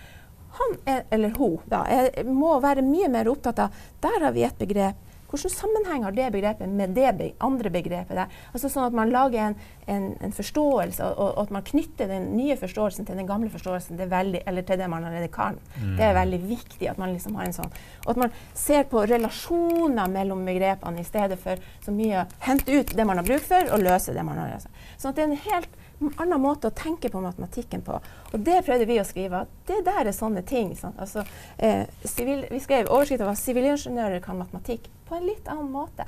han 0.59 0.75
er, 0.89 1.03
eller 1.13 1.35
hun 1.37 1.59
da, 1.69 1.83
er, 1.85 2.23
må 2.25 2.55
være 2.63 2.81
mye 2.85 3.09
mer 3.11 3.29
opptatt 3.29 3.59
av 3.61 3.83
Der 4.01 4.23
har 4.23 4.33
vi 4.33 4.47
et 4.47 4.57
begrep 4.57 5.08
hvilken 5.29 5.53
sammenheng 5.53 6.05
har 6.05 6.15
det 6.15 6.29
begrepet 6.33 6.69
med 6.69 6.95
det 6.97 7.33
andre 7.45 7.71
begrepet 7.73 8.17
der? 8.17 8.37
Altså 8.53 8.71
sånn 8.71 8.87
at 8.87 8.97
man 8.97 9.11
lager 9.13 9.49
en, 9.49 9.57
en, 9.87 10.07
en 10.25 10.35
forståelse, 10.35 11.05
og, 11.05 11.19
og, 11.19 11.41
at 11.43 11.53
man 11.53 11.65
knytter 11.67 12.09
den 12.09 12.31
nye 12.37 12.57
forståelsen 12.59 13.07
til 13.07 13.19
den 13.19 13.29
gamle 13.29 13.51
forståelsen, 13.53 13.99
veldig, 14.09 14.43
eller 14.49 14.65
til 14.65 14.81
det 14.81 14.89
man 14.91 15.05
allerede 15.05 15.31
kan. 15.33 15.59
Mm. 15.77 15.95
Det 15.99 16.07
er 16.07 16.17
veldig 16.17 16.41
viktig 16.49 16.89
at 16.91 17.01
man 17.01 17.13
liksom 17.13 17.37
har 17.39 17.49
en 17.49 17.57
sånn 17.59 17.73
Og 18.05 18.13
at 18.13 18.21
man 18.23 18.33
ser 18.57 18.87
på 18.89 19.03
relasjoner 19.05 20.09
mellom 20.11 20.41
begrepene 20.47 21.03
i 21.03 21.07
stedet 21.07 21.37
for 21.41 21.61
så 21.85 21.93
mye 21.93 22.23
å 22.23 22.27
hente 22.45 22.73
ut 22.73 22.95
det 22.95 23.05
man 23.05 23.21
har 23.21 23.27
bruk 23.27 23.45
for, 23.45 23.69
og 23.73 23.85
løse 23.85 24.15
det 24.15 24.25
man 24.25 24.39
har. 24.41 24.65
Sånn 24.97 25.11
at 25.11 25.19
det 25.19 25.25
er 25.25 25.31
en 25.31 25.45
helt 25.45 25.77
annen 25.99 26.41
måte 26.41 26.69
å 26.69 26.75
tenke 26.75 27.09
på 27.11 27.21
matematikken 27.23 27.83
på. 27.85 27.97
Og 28.31 28.45
det 28.45 28.61
prøvde 28.67 28.87
vi 28.87 28.99
å 29.01 29.07
skrive. 29.07 29.45
Det 29.67 29.81
der 29.85 30.07
er 30.07 30.15
sånne 30.15 30.45
ting. 30.47 30.71
Altså, 30.95 31.25
eh, 31.57 31.85
civil, 32.05 32.45
vi 32.51 32.59
skrev 32.59 32.87
overskriften 32.87 33.27
at 33.27 33.37
'Sivilingeniører 33.37 34.23
kan 34.23 34.39
matematikk' 34.39 34.89
på 35.07 35.15
en 35.15 35.25
litt 35.25 35.47
annen 35.47 35.71
måte. 35.71 36.07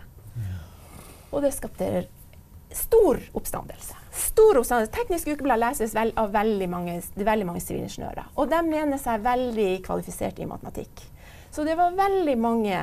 Og 1.31 1.41
det 1.41 1.53
skapte 1.53 2.07
stor 2.71 3.19
oppstandelse. 3.33 3.95
Stor 4.11 4.59
oppstandelse. 4.59 4.91
Teknisk 4.91 5.27
Ukeblad 5.27 5.59
leses 5.59 5.95
vel, 5.95 6.11
av 6.15 6.31
veldig 6.31 6.67
mange, 6.71 7.01
veldig 7.15 7.47
mange 7.47 7.63
sivilingeniører. 7.63 8.31
Og 8.39 8.49
de 8.51 8.61
mener 8.67 8.99
seg 9.01 9.23
veldig 9.23 9.71
kvalifisert 9.85 10.39
i 10.39 10.47
matematikk. 10.49 11.07
Så 11.51 11.65
det 11.67 11.75
var 11.75 11.91
veldig 11.91 12.37
mange, 12.39 12.77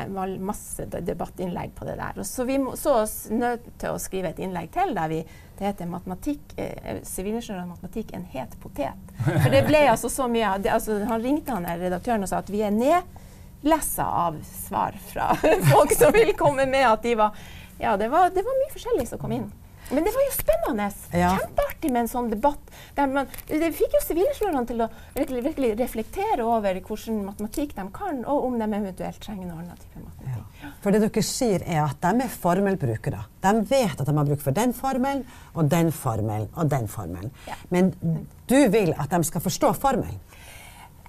masse 0.44 0.84
debattinnlegg 0.92 1.72
på 1.76 1.86
det 1.88 1.96
der. 1.96 2.18
Og 2.20 2.26
så 2.28 2.44
vi 2.44 2.58
så 2.76 2.98
oss 3.02 3.16
nødt 3.32 3.64
til 3.80 3.94
å 3.94 4.00
skrive 4.02 4.34
et 4.34 4.42
innlegg 4.44 4.68
til 4.74 4.92
der 4.96 5.08
vi 5.08 5.22
det 5.58 5.66
heter 5.66 5.90
matematikk, 5.90 6.54
eh, 6.56 7.00
sivilingeniør 7.06 7.64
og 7.64 7.72
matematikk 7.74 8.12
en 8.14 8.26
het 8.32 8.56
potet. 8.62 9.12
For 9.26 9.50
det 9.52 9.64
ble 9.66 9.84
altså 9.90 10.10
så 10.12 10.28
mye 10.30 10.54
det, 10.62 10.72
altså, 10.72 11.00
Han 11.10 11.22
ringte 11.22 11.54
han 11.54 11.66
redaktøren 11.66 12.22
og 12.22 12.30
sa 12.30 12.42
at 12.42 12.52
vi 12.52 12.62
er 12.62 12.74
nedlessa 12.74 14.06
av 14.26 14.38
svar 14.46 14.98
fra 15.10 15.32
folk 15.72 15.94
som 15.98 16.14
vil 16.14 16.34
komme 16.38 16.68
med 16.70 16.86
at 16.88 17.02
de 17.06 17.16
var 17.18 17.34
Ja, 17.78 17.96
det 17.96 18.10
var, 18.10 18.30
det 18.34 18.42
var 18.46 18.62
mye 18.62 18.74
forskjellig 18.74 19.08
som 19.10 19.22
kom 19.22 19.34
inn. 19.34 19.50
Men 19.90 20.04
det 20.04 20.12
var 20.12 20.24
jo 20.26 20.32
spennende. 20.36 20.88
Ja. 21.16 21.30
Kjempeartig 21.38 21.90
med 21.92 22.02
en 22.04 22.10
sånn 22.10 22.30
debatt. 22.32 22.72
Man, 22.98 23.30
det 23.48 23.70
fikk 23.76 23.94
jo 23.96 24.02
sivilingeniørene 24.04 24.68
til 24.68 24.82
å 24.84 24.88
virkelig, 25.14 25.44
virkelig, 25.46 25.70
reflektere 25.80 26.44
over 26.44 26.80
hvordan 26.84 27.22
matematikk 27.30 27.72
de 27.78 27.86
kan, 27.96 28.20
og 28.28 28.48
om 28.50 28.58
de 28.60 28.68
eventuelt 28.68 29.22
trenger 29.24 29.46
noen 29.46 29.62
annen 29.64 29.80
type 29.80 30.02
matematikk. 30.02 30.44
Ja. 30.57 30.57
For 30.82 30.94
det 30.94 31.02
dere 31.02 31.24
sier, 31.26 31.64
er 31.66 31.82
at 31.84 31.98
de 32.04 32.24
er 32.24 32.30
formelbrukere. 32.30 33.24
De 33.42 33.54
vet 33.66 33.98
at 33.98 34.06
de 34.06 34.14
har 34.14 34.30
bruk 34.30 34.42
for 34.44 34.54
den 34.54 34.74
formelen 34.76 35.24
og 35.54 35.70
den 35.70 35.92
formelen 35.92 36.48
og 36.54 36.70
den 36.70 36.88
formelen. 36.90 37.34
Ja. 37.48 37.58
Men 37.74 37.92
du 38.48 38.58
vil 38.70 38.94
at 38.94 39.10
de 39.10 39.22
skal 39.26 39.42
forstå 39.44 39.74
formelen. 39.78 40.20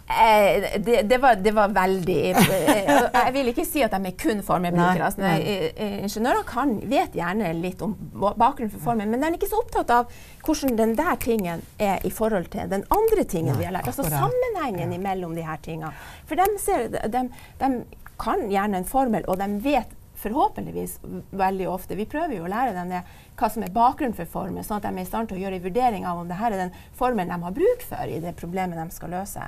Eh, 0.09 0.79
det, 0.79 1.01
det, 1.01 1.17
var, 1.17 1.35
det, 1.35 1.51
var, 1.51 1.67
veldig 1.67 2.31
eh, 2.31 3.03
Jeg 3.13 3.33
vil 3.33 3.51
ikke 3.51 3.65
si 3.65 3.83
at 3.85 3.93
de 3.93 4.09
er 4.09 4.15
kun 4.17 4.39
formelbrukere. 4.41 5.05
Altså, 5.05 5.29
ingeniører 5.77 6.47
kan, 6.49 6.71
vet 6.89 7.13
gjerne 7.13 7.51
litt 7.59 7.83
om 7.85 7.93
bakgrunnen 8.17 8.71
for 8.73 8.81
formelen, 8.87 9.13
men 9.13 9.21
de 9.21 9.29
er 9.29 9.37
ikke 9.37 9.51
så 9.51 9.61
opptatt 9.61 9.93
av 9.93 10.09
hvordan 10.47 10.79
den 10.79 10.95
der 10.97 11.13
tingen 11.21 11.61
er 11.77 12.01
i 12.07 12.09
forhold 12.09 12.49
til 12.49 12.71
den 12.71 12.87
andre 12.89 13.27
tingen 13.29 13.53
nei, 13.53 13.59
vi 13.59 13.67
har 13.69 13.75
lært. 13.75 13.91
Altså 13.91 14.07
sammenhengen 14.09 14.97
ja. 14.97 15.01
mellom 15.03 15.37
de 15.37 15.45
her 15.45 15.61
tingene. 15.61 15.93
For 16.25 16.41
de, 16.41 16.47
ser, 16.63 16.89
de, 16.89 17.23
de 17.61 17.71
kan 18.19 18.49
gjerne 18.51 18.81
en 18.81 18.87
formel, 18.87 19.25
og 19.27 19.39
de 19.39 19.47
vet 19.63 19.95
forhåpentligvis 20.19 20.97
veldig 21.31 21.67
ofte. 21.71 21.95
Vi 21.95 22.07
prøver 22.09 22.35
jo 22.35 22.45
å 22.47 22.51
lære 22.51 22.75
dem 22.75 22.91
det, 22.91 23.03
hva 23.39 23.49
som 23.51 23.63
er 23.63 23.73
bakgrunnen 23.75 24.17
for 24.17 24.29
formelen, 24.29 24.65
sånn 24.67 24.81
at 24.81 24.87
de 24.87 24.91
er 24.91 25.05
i 25.05 25.07
stand 25.07 25.29
til 25.29 25.39
å 25.39 25.43
gjøre 25.45 25.59
en 25.59 25.65
vurdering 25.65 26.07
av 26.07 26.19
om 26.19 26.27
dette 26.27 26.49
er 26.49 26.57
den 26.59 26.73
formelen 26.99 27.31
de 27.31 27.47
har 27.47 27.55
bruk 27.55 27.85
for 27.87 28.11
i 28.11 28.19
det 28.23 28.35
problemet 28.39 28.79
de 28.79 28.95
skal 28.95 29.15
løse. 29.15 29.47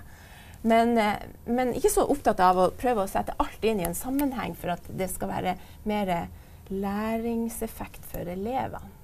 Men, 0.61 0.97
eh, 0.97 1.27
men, 1.45 1.73
ikke 1.73 1.89
så 1.89 2.05
opptatt 2.05 2.39
av 2.39 2.59
å 2.61 2.69
prøve 2.77 3.03
å 3.03 3.09
sette 3.09 3.35
alt 3.41 3.63
inn 3.65 3.81
i 3.81 3.87
en 3.87 3.97
sammenheng 3.97 4.53
for 4.55 4.75
at 4.75 4.87
det 4.87 5.09
skal 5.11 5.31
være 5.33 5.57
mer 5.89 6.13
læringseffekt 6.69 8.05
for 8.07 8.29
elevene. 8.29 9.00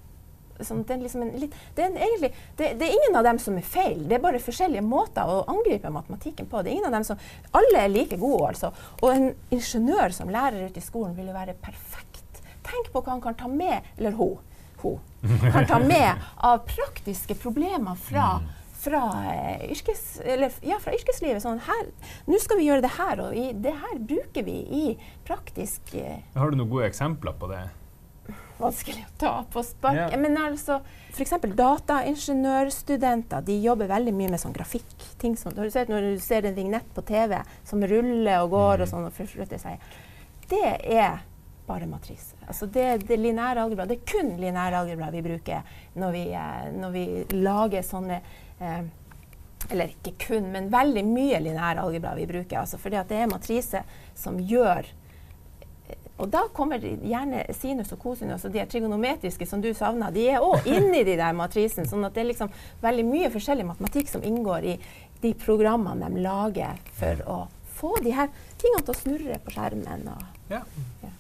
Sånn, 0.66 0.84
det, 0.88 0.96
er 0.96 1.04
liksom 1.04 1.24
litt, 1.38 1.56
det, 1.78 1.86
er 1.86 2.02
egentlig, 2.02 2.32
det, 2.58 2.72
det, 2.80 2.88
er 2.88 2.96
ingen 2.98 3.20
av 3.20 3.28
dem 3.28 3.40
som 3.42 3.58
er 3.60 3.66
feil, 3.66 4.02
det 4.10 4.18
er 4.18 4.24
bare 4.24 4.42
forskjellige 4.42 4.86
måter 4.86 5.30
å 5.30 5.44
angripe 5.54 5.92
matematikken 5.94 6.50
på. 6.50 6.64
Det 6.64 6.72
er 6.72 6.80
ingen 6.80 6.90
av 6.90 6.98
dem 6.98 7.08
som, 7.08 7.22
Alle 7.58 7.84
er 7.84 7.94
like 7.94 8.18
gode, 8.20 8.54
altså. 8.54 8.74
Og 9.02 9.10
en 9.14 9.32
ingeniør 9.54 10.14
som 10.16 10.32
lærer 10.34 10.70
ute 10.70 10.82
i 10.82 10.86
skolen 10.86 11.16
vil 11.18 11.30
jo 11.30 11.38
være 11.38 11.58
perfekt. 11.62 12.42
Tenk 12.68 12.92
på 12.92 13.02
hva 13.02 13.16
han 13.16 13.24
kan 13.24 13.38
ta 13.40 13.50
med, 13.52 13.86
eller 13.98 14.16
hun, 14.18 14.38
hun 14.82 15.52
kan 15.52 15.66
ta 15.70 15.80
med 15.82 16.28
av 16.46 16.62
praktiske 16.68 17.38
problemer 17.42 17.98
fra 17.98 18.38
mm. 18.38 18.54
fra, 18.78 19.02
eh, 19.34 19.72
yrkes, 19.72 20.20
eller, 20.22 20.54
ja, 20.62 20.78
fra 20.80 20.94
yrkeslivet. 20.94 21.42
Sånn, 21.42 21.58
her, 21.66 21.88
nå 22.30 22.38
skal 22.40 22.60
vi 22.60 22.68
gjøre 22.68 22.86
det 22.86 22.94
her, 22.94 23.24
og 23.26 23.34
i, 23.36 23.48
det 23.58 23.74
her 23.74 23.98
bruker 23.98 24.46
vi 24.46 24.60
i 24.62 24.84
praktisk 25.28 25.96
eh, 25.98 26.22
Har 26.38 26.54
du 26.54 26.60
noen 26.60 26.70
gode 26.70 26.86
eksempler 26.92 27.36
på 27.40 27.50
det? 27.50 27.64
Vanskelig 28.58 29.06
å 29.06 29.14
ta 29.22 29.34
på 29.54 29.64
spark. 29.66 29.98
Yeah. 29.98 30.20
Men 30.22 30.38
altså, 30.42 30.80
F.eks. 31.14 31.36
dataingeniørstudenter 31.58 33.46
de 33.46 33.58
jobber 33.62 33.90
veldig 33.92 34.14
mye 34.18 34.34
med 34.34 34.42
sånn 34.42 34.56
grafikk. 34.56 34.96
ting 35.18 35.38
som, 35.38 35.54
du 35.54 35.70
sett 35.72 35.90
Når 35.90 36.02
du 36.02 36.20
ser 36.22 36.46
en 36.46 36.56
vignett 36.56 36.94
på 36.94 37.02
TV 37.02 37.40
som 37.64 37.82
ruller 37.84 38.44
og 38.44 38.52
går 38.54 38.76
mm. 38.76 38.84
og 38.84 38.92
sånn, 38.92 39.08
og 39.10 39.18
forflytter 39.18 39.62
seg, 39.62 39.90
det 40.50 40.78
er 40.84 41.24
bare 41.68 41.88
matrise. 41.88 42.36
Altså 42.48 42.66
det, 42.72 42.86
det 43.08 43.18
lineære 43.20 43.64
algebra. 43.64 43.86
Det 43.86 44.00
er 44.00 44.06
kun 44.08 44.38
lineære 44.40 44.80
algebra 44.80 45.10
vi 45.12 45.24
bruker 45.26 45.82
når 46.00 46.16
vi, 46.16 46.24
eh, 46.32 46.70
når 46.78 46.96
vi 46.96 47.04
lager 47.36 47.84
sånne 47.84 48.22
eh, 48.60 48.86
Eller 49.74 49.90
ikke 49.92 50.14
kun, 50.22 50.52
men 50.54 50.70
veldig 50.72 51.02
mye 51.04 51.40
lineær 51.44 51.82
algebra 51.82 52.14
vi 52.16 52.28
bruker. 52.30 52.62
Altså 52.62 52.78
fordi 52.80 53.02
det 53.10 53.18
er 53.20 53.28
matrise 53.32 53.82
som 54.16 54.38
gjør 54.40 54.86
og 56.18 56.30
da 56.34 56.44
kommer 56.54 56.82
gjerne 56.82 57.44
sinus 57.54 57.92
og 57.94 58.00
kosinus 58.02 58.46
og 58.48 58.54
de 58.54 58.64
trigonometriske 58.70 59.46
som 59.46 59.62
du 59.62 59.70
savna, 59.78 60.10
de 60.14 60.26
er 60.34 60.44
òg 60.44 60.66
inni 60.70 61.04
de 61.06 61.18
der 61.20 61.36
matrisen. 61.38 61.86
sånn 61.86 62.06
at 62.08 62.16
det 62.16 62.24
er 62.24 62.32
liksom 62.32 62.50
veldig 62.82 63.06
mye 63.06 63.30
forskjellig 63.34 63.68
matematikk 63.68 64.10
som 64.10 64.26
inngår 64.26 64.66
i 64.74 64.78
de 65.22 65.34
programmene 65.38 66.10
de 66.14 66.26
lager 66.26 66.82
for 66.98 67.22
å 67.30 67.38
få 67.78 67.94
de 68.02 68.16
her 68.18 68.34
tingene 68.58 68.82
til 68.82 68.96
å 68.96 68.98
snurre 68.98 69.40
på 69.46 69.54
skjermen. 69.54 70.08
Og, 70.14 70.26
ja. 70.50 70.64
ja. 71.04 71.14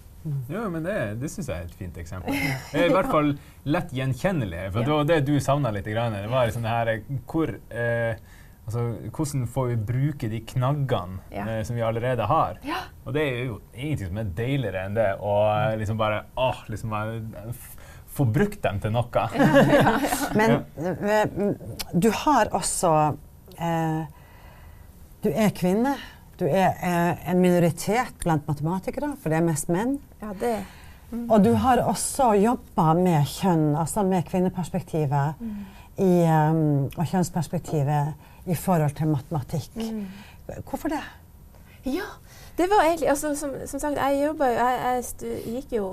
Jo, 0.51 0.63
men 0.73 0.83
det, 0.83 0.95
det 1.21 1.29
syns 1.31 1.51
jeg 1.51 1.61
er 1.61 1.67
et 1.69 1.77
fint 1.77 1.99
eksempel. 2.01 2.33
Det 2.71 2.81
er 2.81 2.89
i 2.89 2.95
hvert 2.95 3.11
fall 3.11 3.35
lett 3.69 3.93
gjenkjennelig. 3.95 4.65
For 4.73 4.81
ja. 4.81 4.87
det 4.87 4.95
var 4.95 5.11
det 5.11 5.19
du 5.29 5.35
savna 5.43 5.71
litt. 5.75 5.87
Det 5.87 6.25
var 6.31 6.49
det 6.49 6.73
her 6.73 6.93
hvor 7.29 7.53
eh, 7.53 8.17
Altså, 8.67 8.81
hvordan 9.15 9.45
får 9.47 9.67
vi 9.69 9.75
bruke 9.87 10.27
de 10.27 10.41
knaggene 10.43 11.21
ja. 11.31 11.45
eh, 11.47 11.61
som 11.63 11.77
vi 11.77 11.85
allerede 11.87 12.25
har? 12.27 12.57
Ja. 12.67 12.81
Og 13.07 13.15
det 13.15 13.23
er 13.23 13.37
jo 13.47 13.61
ingenting 13.71 14.09
som 14.09 14.19
er 14.19 14.33
deiligere 14.35 14.81
enn 14.83 14.97
det 14.97 15.07
å 15.23 15.35
eh, 15.53 15.77
liksom 15.79 15.99
bare 16.01 16.25
åh, 16.35 16.59
liksom 16.67 16.91
bare 16.91 17.53
få 18.17 18.25
brukt 18.27 18.59
dem 18.65 18.81
til 18.83 18.91
noe. 18.91 19.23
Ja, 19.37 19.93
Men 20.39 20.57
eh, 20.75 21.55
du 21.93 22.09
har 22.25 22.51
også 22.55 22.93
eh, 23.55 24.03
Du 25.23 25.31
er 25.31 25.55
kvinne. 25.55 25.95
Du 26.37 26.45
er 26.45 26.75
eh, 26.83 27.29
en 27.31 27.39
minoritet 27.41 28.19
blant 28.21 28.45
matematikere, 28.51 29.15
for 29.21 29.31
det 29.31 29.39
er 29.39 29.47
mest 29.47 29.71
menn. 29.71 29.95
Ja, 30.21 30.35
det. 30.37 30.57
Mm. 31.09 31.29
Og 31.31 31.43
du 31.45 31.53
har 31.55 31.79
også 31.87 32.33
jobba 32.35 32.91
med 32.99 33.23
kjønn, 33.31 33.69
altså 33.79 34.03
med 34.03 34.27
kvinneperspektivet 34.27 35.39
mm. 35.39 35.59
i, 36.03 36.11
um, 36.27 36.89
og 36.91 37.05
kjønnsperspektivet 37.07 38.27
i 38.47 38.55
forhold 38.55 38.95
til 38.97 39.11
matematikk. 39.11 39.75
Mm. 39.75 40.05
Hvorfor 40.67 40.91
det? 40.93 41.03
Ja, 41.87 42.07
det 42.57 42.67
var 42.67 42.83
egentlig 42.83 43.09
altså, 43.09 43.35
som, 43.35 43.53
som, 43.67 43.79
sagt, 43.79 43.99
jeg 43.99 44.23
jobba 44.25 44.47
Jeg, 44.51 44.79
jeg 44.83 45.03
stu, 45.07 45.27
gikk 45.45 45.75
jo 45.77 45.85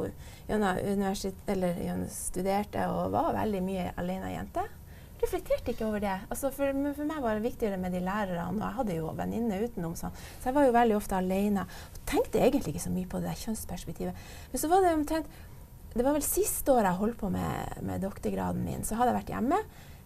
gjennom 0.49 0.79
universitet, 0.81 1.45
eller 1.49 1.77
gjennom 1.81 2.09
studerte 2.13 2.87
og 2.91 3.13
var 3.15 3.35
veldig 3.37 3.61
mye 3.65 3.93
alene 4.01 4.33
jente. 4.33 4.65
Reflekterte 5.23 5.73
ikke 5.73 5.87
over 5.87 6.03
det. 6.03 6.17
Altså, 6.29 6.51
for, 6.53 6.75
for, 6.97 7.07
meg 7.09 7.23
var 7.23 7.39
det 7.39 7.47
viktigere 7.47 7.79
med 7.81 7.95
de 7.95 8.03
lærerne, 8.05 8.49
og 8.51 8.61
jeg 8.61 8.79
hadde 8.79 8.99
jo 8.99 9.15
venninner 9.17 9.65
utenom. 9.65 9.95
Sånn. 9.97 10.13
Så 10.41 10.51
jeg 10.51 10.57
var 10.59 10.67
jo 10.67 10.75
veldig 10.77 10.99
ofte 10.99 11.17
alene. 11.21 11.65
Og 11.95 12.03
tenkte 12.11 12.43
egentlig 12.43 12.75
ikke 12.75 12.85
så 12.85 12.93
mye 12.93 13.09
på 13.09 13.23
det 13.25 13.39
kjønnsperspektivet. 13.45 14.29
Men 14.53 14.63
så 14.63 14.71
var 14.73 14.85
det 14.85 14.95
omtrent 14.99 15.43
Det 15.95 16.03
var 16.03 16.17
vel 16.17 16.25
siste 16.27 16.73
året 16.75 16.91
jeg 16.91 16.99
holdt 16.99 17.19
på 17.21 17.29
med, 17.31 17.83
med 17.87 18.03
doktorgraden 18.03 18.65
min, 18.67 18.83
så 18.83 18.97
hadde 18.99 19.13
jeg 19.13 19.21
vært 19.21 19.37
hjemme 19.37 19.61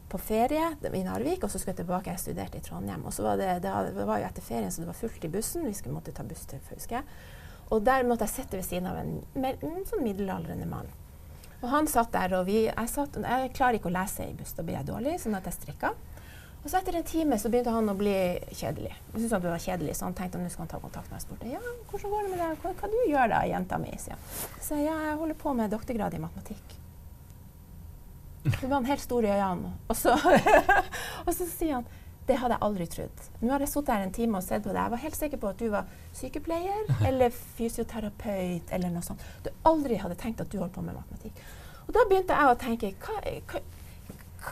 på 0.09 0.18
ferie 0.18 0.71
i 0.92 1.03
Narvik, 1.05 1.44
og 1.44 1.51
så 1.51 1.59
skulle 1.59 1.75
jeg 1.75 1.83
tilbake. 1.83 2.14
Jeg 2.14 2.23
studerte 2.23 2.61
i 2.61 2.64
Trondheim. 2.64 3.05
Og 3.07 3.14
så 3.14 3.27
var 3.27 3.40
det, 3.40 3.51
det, 3.64 3.73
var 3.99 4.23
jo 4.23 4.29
etter 4.29 4.44
ferien, 4.44 4.73
så 4.73 4.83
det 4.83 4.90
var 4.90 4.97
fullt 4.99 5.25
i 5.25 5.33
bussen. 5.33 5.66
Vi 5.68 5.75
skulle 5.77 5.97
måtte 5.97 6.14
ta 6.16 6.25
buss 6.27 6.47
til 6.49 6.62
Fauske. 6.68 7.03
Og 7.68 7.85
der 7.85 8.07
måtte 8.09 8.25
jeg 8.25 8.38
sitte 8.38 8.57
ved 8.57 8.64
siden 8.64 8.88
av 8.88 8.97
en, 9.03 9.18
en 9.37 9.85
sånn 9.88 10.05
middelaldrende 10.05 10.68
mann. 10.68 10.88
Og 11.59 11.68
han 11.73 11.88
satt 11.90 12.12
der, 12.14 12.38
og 12.38 12.47
vi, 12.47 12.62
jeg, 12.68 12.90
satt, 12.90 13.18
jeg 13.18 13.53
klarer 13.57 13.81
ikke 13.81 13.90
å 13.90 13.97
lese 13.99 14.29
i 14.31 14.37
buss, 14.38 14.55
da 14.57 14.64
blir 14.64 14.79
jeg 14.79 14.88
dårlig, 14.88 15.16
sånn 15.21 15.37
at 15.37 15.49
jeg 15.51 15.59
strikka. 15.59 15.92
Og 16.59 16.71
så 16.71 16.81
etter 16.81 16.99
en 16.99 17.07
time 17.07 17.38
så 17.38 17.51
begynte 17.51 17.75
han 17.75 17.90
å 17.90 17.97
bli 17.99 18.14
kjedelig. 18.51 18.94
Jeg 18.94 19.21
syntes 19.21 19.35
det 19.35 19.53
var 19.53 19.62
kjedelig, 19.62 19.94
så 19.99 20.09
han 20.09 20.16
tenkte 20.18 20.40
at 20.40 20.44
nå 20.44 20.51
skal 20.55 20.64
han 20.64 20.73
ta 20.73 20.81
kontakt 20.83 21.11
med 21.11 21.18
meg. 21.18 21.27
Spurte 21.27 21.53
ja, 21.53 21.62
hvordan 21.90 22.14
går 22.14 22.27
det 22.27 22.33
med 22.33 22.42
deg, 22.42 22.59
hva, 22.64 22.75
hva 22.81 22.90
du 22.94 22.99
gjør 23.11 23.33
da, 23.35 23.44
jenta 23.53 23.79
mi? 23.83 23.94
Så 23.99 24.79
jeg 24.79 24.88
ja, 24.88 24.99
jeg 25.11 25.18
holder 25.21 25.38
på 25.44 25.55
med 25.59 25.75
doktorgrad 25.75 26.18
i 26.18 26.23
matematikk. 26.23 26.78
Så 28.44 28.68
var 28.70 28.85
helt 28.88 29.03
stor 29.03 29.24
i 29.24 29.31
øynene. 29.33 29.72
Og 29.88 29.96
så, 29.96 30.14
og 31.27 31.33
så 31.35 31.46
sier 31.46 31.81
han 31.81 31.88
det 32.29 32.37
hadde 32.37 32.59
jeg 32.59 32.64
aldri 32.66 32.87
trodd. 32.92 33.22
Nå 33.40 33.55
har 33.55 33.62
jeg 33.64 33.70
sittet 33.72 33.94
her 33.94 34.03
en 34.05 34.12
time 34.12 34.37
og 34.37 34.44
sett 34.44 34.61
på 34.61 34.68
deg. 34.68 34.83
Jeg 34.83 34.92
var 34.92 35.01
helt 35.01 35.16
sikker 35.16 35.40
på 35.40 35.48
at 35.48 35.62
du 35.62 35.70
var 35.72 35.87
sykepleier 36.16 36.90
eller 37.09 37.33
fysioterapeut 37.33 38.74
eller 38.77 38.92
noe 38.92 39.05
sånt. 39.07 39.24
Du 39.46 39.48
aldri 39.68 39.96
hadde 40.03 40.18
tenkt 40.20 40.42
at 40.44 40.53
du 40.53 40.59
holdt 40.61 40.74
på 40.77 40.85
med 40.85 40.98
matematikk. 40.98 41.40
Og 41.87 41.94
da 41.96 42.05
begynte 42.11 42.37
jeg 42.37 42.53
å 42.53 42.59
tenke 42.61 42.92
hva, 43.01 43.16
hva, 43.48 43.62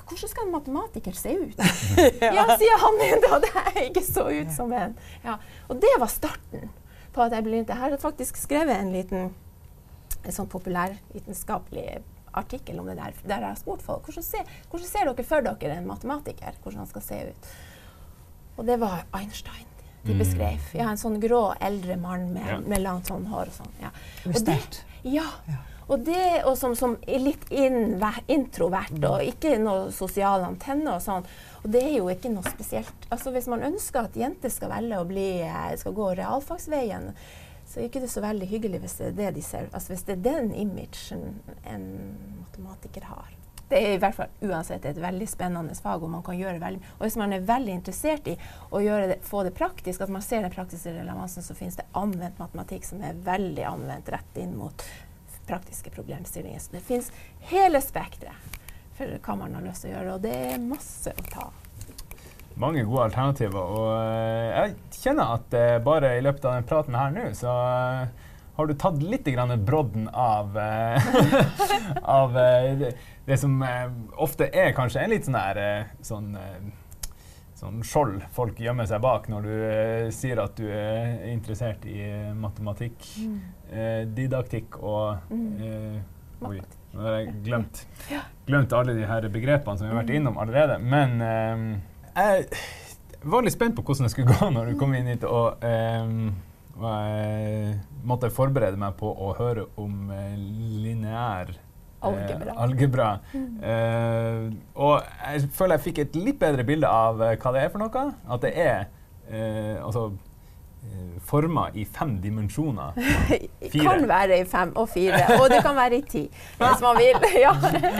hvordan 0.08 0.32
skal 0.32 0.46
en 0.46 0.54
matematiker 0.54 1.20
se 1.20 1.36
ut? 1.36 1.60
ja, 2.38 2.46
sier 2.56 2.80
han 2.80 3.02
da 3.26 3.42
det 3.44 3.52
ikke 3.90 4.06
så 4.08 4.24
ut 4.32 4.56
som 4.56 4.72
en. 4.72 4.96
Ja. 5.26 5.36
Og 5.68 5.84
det 5.84 5.92
var 6.00 6.08
starten 6.12 6.70
på 7.12 7.26
at 7.26 7.36
jeg 7.36 7.44
begynte. 7.44 7.76
Jeg 7.76 7.92
har 7.92 8.00
faktisk 8.00 8.40
skrevet 8.40 8.80
en 8.80 8.94
liten 8.96 9.34
en 10.26 10.34
sånn 10.34 10.48
populærvitenskapelig 10.50 12.00
artikkel 12.36 12.80
om 12.80 12.90
det 12.90 12.98
der, 12.98 13.16
der 13.24 13.46
jeg 13.46 13.52
har 13.52 13.60
spurt 13.60 13.84
folk 13.84 14.08
hvordan 14.08 14.26
ser, 14.26 14.58
hvordan 14.70 14.90
ser 14.90 15.08
dere 15.08 15.26
for 15.28 15.46
dere 15.46 15.78
en 15.78 15.88
matematiker, 15.88 16.58
hvordan 16.62 16.84
han 16.84 16.90
skal 16.90 17.06
se 17.06 17.22
ut. 17.30 17.54
Og 18.56 18.68
det 18.68 18.78
var 18.80 19.04
Einstein 19.16 19.66
de 20.06 20.14
mm. 20.14 20.18
beskrev. 20.18 20.66
Ja, 20.76 20.90
en 20.90 21.00
sånn 21.00 21.18
grå, 21.22 21.48
eldre 21.60 21.96
mann 22.00 22.28
med, 22.34 22.46
ja. 22.46 22.58
med 22.62 22.84
langt 22.84 23.10
sånn 23.10 23.26
hår 23.30 23.50
og 23.50 23.56
sånn. 23.56 23.72
Ja. 23.82 23.90
Og 24.30 24.38
det, 24.46 24.60
ja. 25.10 25.26
Og 25.86 26.02
det, 26.02 26.22
og 26.46 26.56
som, 26.58 26.74
som 26.78 26.96
litt 27.06 27.46
inn, 27.54 28.00
introvert 28.32 29.04
og 29.06 29.22
ikke 29.22 29.54
noe 29.62 29.92
sosial 29.94 30.42
antenne 30.46 30.96
og 30.96 31.02
sånn. 31.04 31.26
Og 31.62 31.68
det 31.74 31.82
er 31.84 31.96
jo 32.00 32.08
ikke 32.10 32.32
noe 32.32 32.46
spesielt. 32.46 33.06
Altså 33.10 33.30
Hvis 33.34 33.46
man 33.50 33.62
ønsker 33.66 34.08
at 34.08 34.18
jenter 34.18 34.50
skal 34.50 34.72
velge 34.74 34.98
å 34.98 35.06
bli, 35.06 35.28
eh, 35.46 35.74
skal 35.78 35.94
gå 35.94 36.10
realfagsveien, 36.18 37.12
så 37.76 37.82
er 37.82 37.90
ikke 37.90 38.00
det 38.00 38.08
så 38.08 38.22
veldig 38.24 38.46
hyggelig 38.48 38.78
hvis 38.80 38.94
det 38.96 39.06
er 39.10 39.16
det 39.18 39.32
de 39.36 39.42
ser. 39.44 39.66
Altså 39.76 39.92
hvis 39.92 40.06
det 40.08 40.14
er 40.14 40.20
den 40.24 40.46
imagen 40.56 41.24
en 41.68 41.82
matematiker 42.38 43.04
har. 43.04 43.34
Det 43.68 43.76
er 43.76 43.96
i 43.96 43.98
hvert 44.00 44.16
fall 44.16 44.46
uansett 44.48 44.86
et 44.88 45.00
veldig 45.02 45.26
spennende 45.28 45.76
fag, 45.76 46.00
og 46.00 46.08
man 46.08 46.22
kan 46.24 46.38
gjøre 46.38 46.62
veldig 46.62 46.80
Og 46.94 47.04
hvis 47.04 47.18
man 47.20 47.34
er 47.36 47.44
veldig 47.44 47.74
interessert 47.74 48.30
i 48.32 48.38
å 48.70 48.80
det, 48.80 49.18
få 49.28 49.42
det 49.44 49.52
praktisk, 49.58 50.00
at 50.00 50.14
man 50.14 50.24
ser 50.24 50.40
den 50.46 50.54
praktiske 50.56 50.94
relevansen, 50.96 51.44
så 51.44 51.58
finnes 51.58 51.76
det 51.76 51.84
anvendt 51.92 52.40
matematikk 52.40 52.88
som 52.88 53.04
er 53.04 53.20
veldig 53.28 53.68
anvendt 53.68 54.08
rett 54.14 54.40
inn 54.40 54.56
mot 54.56 54.86
praktiske 55.44 55.92
problemstillinger. 55.92 56.64
Så 56.64 56.78
det 56.78 56.84
finnes 56.88 57.12
hele 57.52 57.84
spekteret 57.84 58.56
for 58.96 59.20
hva 59.20 59.36
man 59.44 59.60
har 59.60 59.68
lyst 59.68 59.84
til 59.84 59.92
å 59.92 59.98
gjøre, 59.98 60.16
og 60.16 60.24
det 60.24 60.36
er 60.54 60.64
masse 60.64 61.12
å 61.12 61.28
ta 61.28 61.50
av 61.50 61.65
mange 62.60 62.84
gode 62.86 63.10
alternativer. 63.10 63.58
Og 63.60 63.90
uh, 63.92 64.46
jeg 64.52 65.02
kjenner 65.02 65.36
at 65.36 65.56
uh, 65.56 65.74
bare 65.84 66.16
i 66.16 66.24
løpet 66.24 66.46
av 66.48 66.56
den 66.56 66.68
praten 66.68 66.96
her 66.98 67.12
nå, 67.14 67.28
så 67.36 67.52
uh, 67.52 68.32
har 68.56 68.68
du 68.68 68.72
tatt 68.78 69.02
litt 69.04 69.28
grann 69.28 69.52
brodden 69.68 70.08
av, 70.08 70.56
av 72.18 72.32
det, 72.80 72.94
det, 73.26 73.36
som 73.36 73.58
ofte 74.24 74.46
er 74.48 74.70
kanskje 74.72 75.02
en 75.02 75.12
litt 75.12 75.26
sånn 75.26 75.36
her 75.36 75.58
sånn, 76.00 76.30
sånn 77.60 77.82
skjold 77.84 78.22
folk 78.32 78.56
gjemmer 78.64 78.88
seg 78.88 79.02
bak 79.04 79.28
når 79.28 79.44
du 79.44 80.08
sier 80.16 80.40
at 80.40 80.56
du 80.56 80.70
er 80.72 81.26
interessert 81.28 81.84
i 81.84 82.00
matematikk, 82.32 82.96
mm. 83.20 83.36
didaktikk 84.16 84.80
og 84.80 85.28
mm. 85.28 86.00
Oi, 86.48 86.56
nå 86.94 87.04
har 87.04 87.18
jeg 87.18 87.36
glemt, 87.44 87.82
glemt 88.48 88.72
alle 88.76 88.96
de 88.96 89.04
her 89.08 89.28
begrepene 89.36 89.76
som 89.76 89.84
vi 89.84 89.92
har 89.92 90.00
vært 90.00 90.14
mm. 90.14 90.16
innom 90.22 90.40
allerede. 90.40 90.80
Men 90.80 91.20
jeg 92.16 92.46
var 93.26 93.44
litt 93.44 93.56
spent 93.56 93.76
på 93.76 93.84
hvordan 93.84 94.08
det 94.08 94.12
skulle 94.14 94.34
gå 94.38 94.50
når 94.54 94.72
du 94.72 94.80
kom 94.80 94.94
inn 94.96 95.10
hit. 95.12 95.24
og 95.24 95.62
um, 95.62 96.34
jeg 96.76 97.76
måtte 98.06 98.32
forberede 98.34 98.76
meg 98.80 98.98
på 99.00 99.08
å 99.08 99.32
høre 99.38 99.64
om 99.80 100.10
uh, 100.12 100.34
lineær 100.36 101.54
algebra. 102.06 102.52
algebra. 102.52 102.56
algebra. 102.62 103.06
Mm. 103.32 103.54
Eh, 103.66 104.42
og 104.84 105.00
jeg 105.00 105.48
føler 105.56 105.78
jeg 105.78 105.84
fikk 105.86 106.00
et 106.04 106.18
litt 106.20 106.38
bedre 106.38 106.66
bilde 106.68 106.90
av 106.90 107.16
hva 107.18 107.52
det 107.56 107.62
er 107.64 107.72
for 107.72 107.82
noe. 107.82 108.02
At 108.30 108.44
det 108.44 108.52
er 108.62 108.84
altså 109.82 110.10
forma 111.26 111.70
i 111.74 111.84
fem 111.84 112.16
dimensjoner. 112.22 112.94
Fire. 113.72 113.84
Kan 113.84 114.06
være 114.08 114.40
i 114.40 114.44
fem 114.48 114.72
og 114.78 114.88
fire, 114.92 115.22
og 115.40 115.48
det 115.50 115.62
kan 115.64 115.74
være 115.76 115.98
i 115.98 116.04
ti 116.06 116.24
hvis 116.60 116.82
man 116.84 117.00
vil. 117.00 117.14
Ja. 117.36 117.52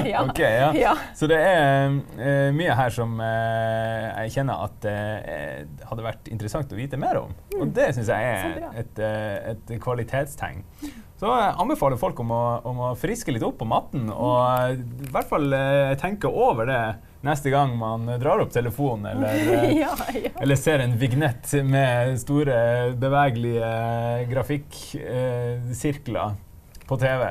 ja. 0.07 0.23
Okay, 0.23 0.53
ja. 0.61 0.69
ja. 0.75 0.93
Så 1.15 1.27
det 1.31 1.37
er 1.39 1.91
uh, 1.91 2.55
mye 2.57 2.75
her 2.79 2.93
som 2.95 3.17
uh, 3.21 3.27
jeg 4.23 4.33
kjenner 4.39 4.63
at 4.65 4.87
uh, 4.89 5.89
hadde 5.91 6.07
vært 6.07 6.31
interessant 6.33 6.73
å 6.73 6.79
vite 6.79 6.99
mer 7.01 7.21
om. 7.21 7.35
Mm. 7.53 7.59
Og 7.61 7.75
det 7.77 7.91
syns 7.97 8.13
jeg 8.13 8.31
er 8.31 8.63
et, 8.83 9.03
et, 9.53 9.75
kvalitetstegn. 9.83 10.63
Så 11.21 11.33
jeg 11.33 11.53
anbefaler 11.63 12.01
folk 12.01 12.19
om 12.23 12.33
å, 12.35 12.45
om 12.69 12.81
å, 12.89 12.95
friske 12.99 13.33
litt 13.35 13.45
opp 13.45 13.59
på 13.61 13.69
matten 13.69 14.11
og 14.13 14.77
i 14.77 15.13
hvert 15.13 15.29
fall 15.31 15.55
tenke 16.01 16.29
over 16.29 16.69
det 16.69 16.83
neste 17.25 17.51
gang 17.51 17.79
man 17.79 18.07
drar 18.21 18.39
opp 18.45 18.53
telefonen 18.53 19.07
eller, 19.13 19.65
ja, 19.83 19.95
ja. 20.15 20.31
eller 20.41 20.57
ser 20.61 20.79
en 20.85 20.99
vignett 20.99 21.53
med 21.65 22.21
store, 22.21 22.57
bevegelige 23.01 23.71
grafikksirkler 24.33 26.29
eh, 26.31 26.37
på 26.87 26.97
TV. 27.01 27.23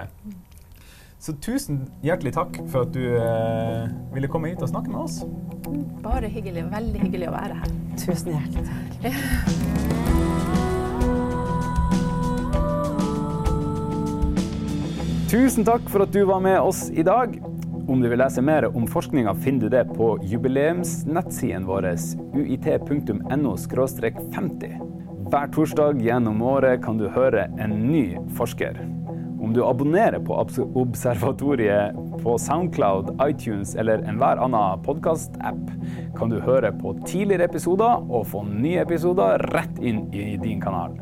Så 1.26 1.34
tusen 1.42 1.80
hjertelig 2.06 2.36
takk 2.36 2.58
for 2.70 2.86
at 2.86 2.92
du 2.94 3.16
eh, 3.18 3.88
ville 4.14 4.28
komme 4.30 4.52
hit 4.52 4.62
og 4.62 4.70
snakke 4.70 4.92
med 4.94 5.00
oss. 5.08 5.26
Bare 6.06 6.30
hyggelig. 6.30 6.62
Veldig 6.70 7.02
hyggelig 7.02 7.26
å 7.32 7.34
være 7.34 7.58
her. 7.64 7.72
Tusen 7.98 8.30
hjertelig 8.36 8.70
takk. 8.70 8.94
Tusen 15.32 15.64
takk 15.66 15.90
for 15.90 16.02
at 16.06 16.14
du 16.14 16.22
var 16.30 16.40
med 16.46 16.60
oss 16.62 16.94
i 16.94 17.02
dag. 17.04 17.34
Om 17.88 18.02
du 18.02 18.10
vil 18.10 18.18
lese 18.18 18.42
mer 18.42 18.66
om 18.78 18.88
forskninga, 18.90 19.36
finner 19.36 19.62
du 19.62 19.70
det 19.70 19.84
på 19.94 20.08
jubileumsnettsiden 20.26 21.68
våre 21.68 21.92
uit.no 22.34 23.54
50. 23.58 24.74
Hver 25.30 25.52
torsdag 25.54 26.02
gjennom 26.02 26.42
året 26.42 26.82
kan 26.82 26.98
du 26.98 27.06
høre 27.14 27.46
en 27.62 27.76
ny 27.92 28.18
forsker. 28.38 28.80
Om 29.42 29.54
du 29.54 29.62
abonnerer 29.66 30.18
på 30.26 30.34
Observatoriet 30.82 31.94
på 32.24 32.38
Soundcloud, 32.42 33.20
iTunes 33.22 33.76
eller 33.76 34.02
enhver 34.10 34.42
annen 34.42 34.82
podkast-app, 34.86 35.70
kan 36.18 36.34
du 36.34 36.40
høre 36.42 36.74
på 36.82 36.96
tidligere 37.06 37.52
episoder 37.52 38.02
og 38.10 38.26
få 38.34 38.42
nye 38.50 38.82
episoder 38.82 39.46
rett 39.54 39.78
inn 39.78 40.08
i 40.10 40.34
din 40.42 40.64
kanal. 40.64 40.98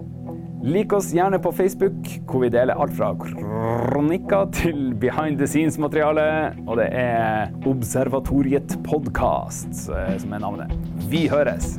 Lik 0.64 0.94
oss 0.94 1.10
gjerne 1.12 1.42
på 1.44 1.52
Facebook, 1.52 2.08
hvor 2.24 2.40
vi 2.40 2.50
deler 2.54 2.80
alt 2.80 2.94
fra 2.96 3.10
kronikker 3.20 4.46
til 4.56 4.94
behind 4.96 5.36
the 5.42 5.48
scenes-materiale. 5.50 6.24
Og 6.64 6.80
det 6.80 6.86
er 6.96 7.52
Observatoriet 7.68 8.78
podkast 8.88 9.76
som 9.84 10.32
er 10.38 10.40
navnet. 10.46 10.72
Vi 11.12 11.26
høres! 11.28 11.74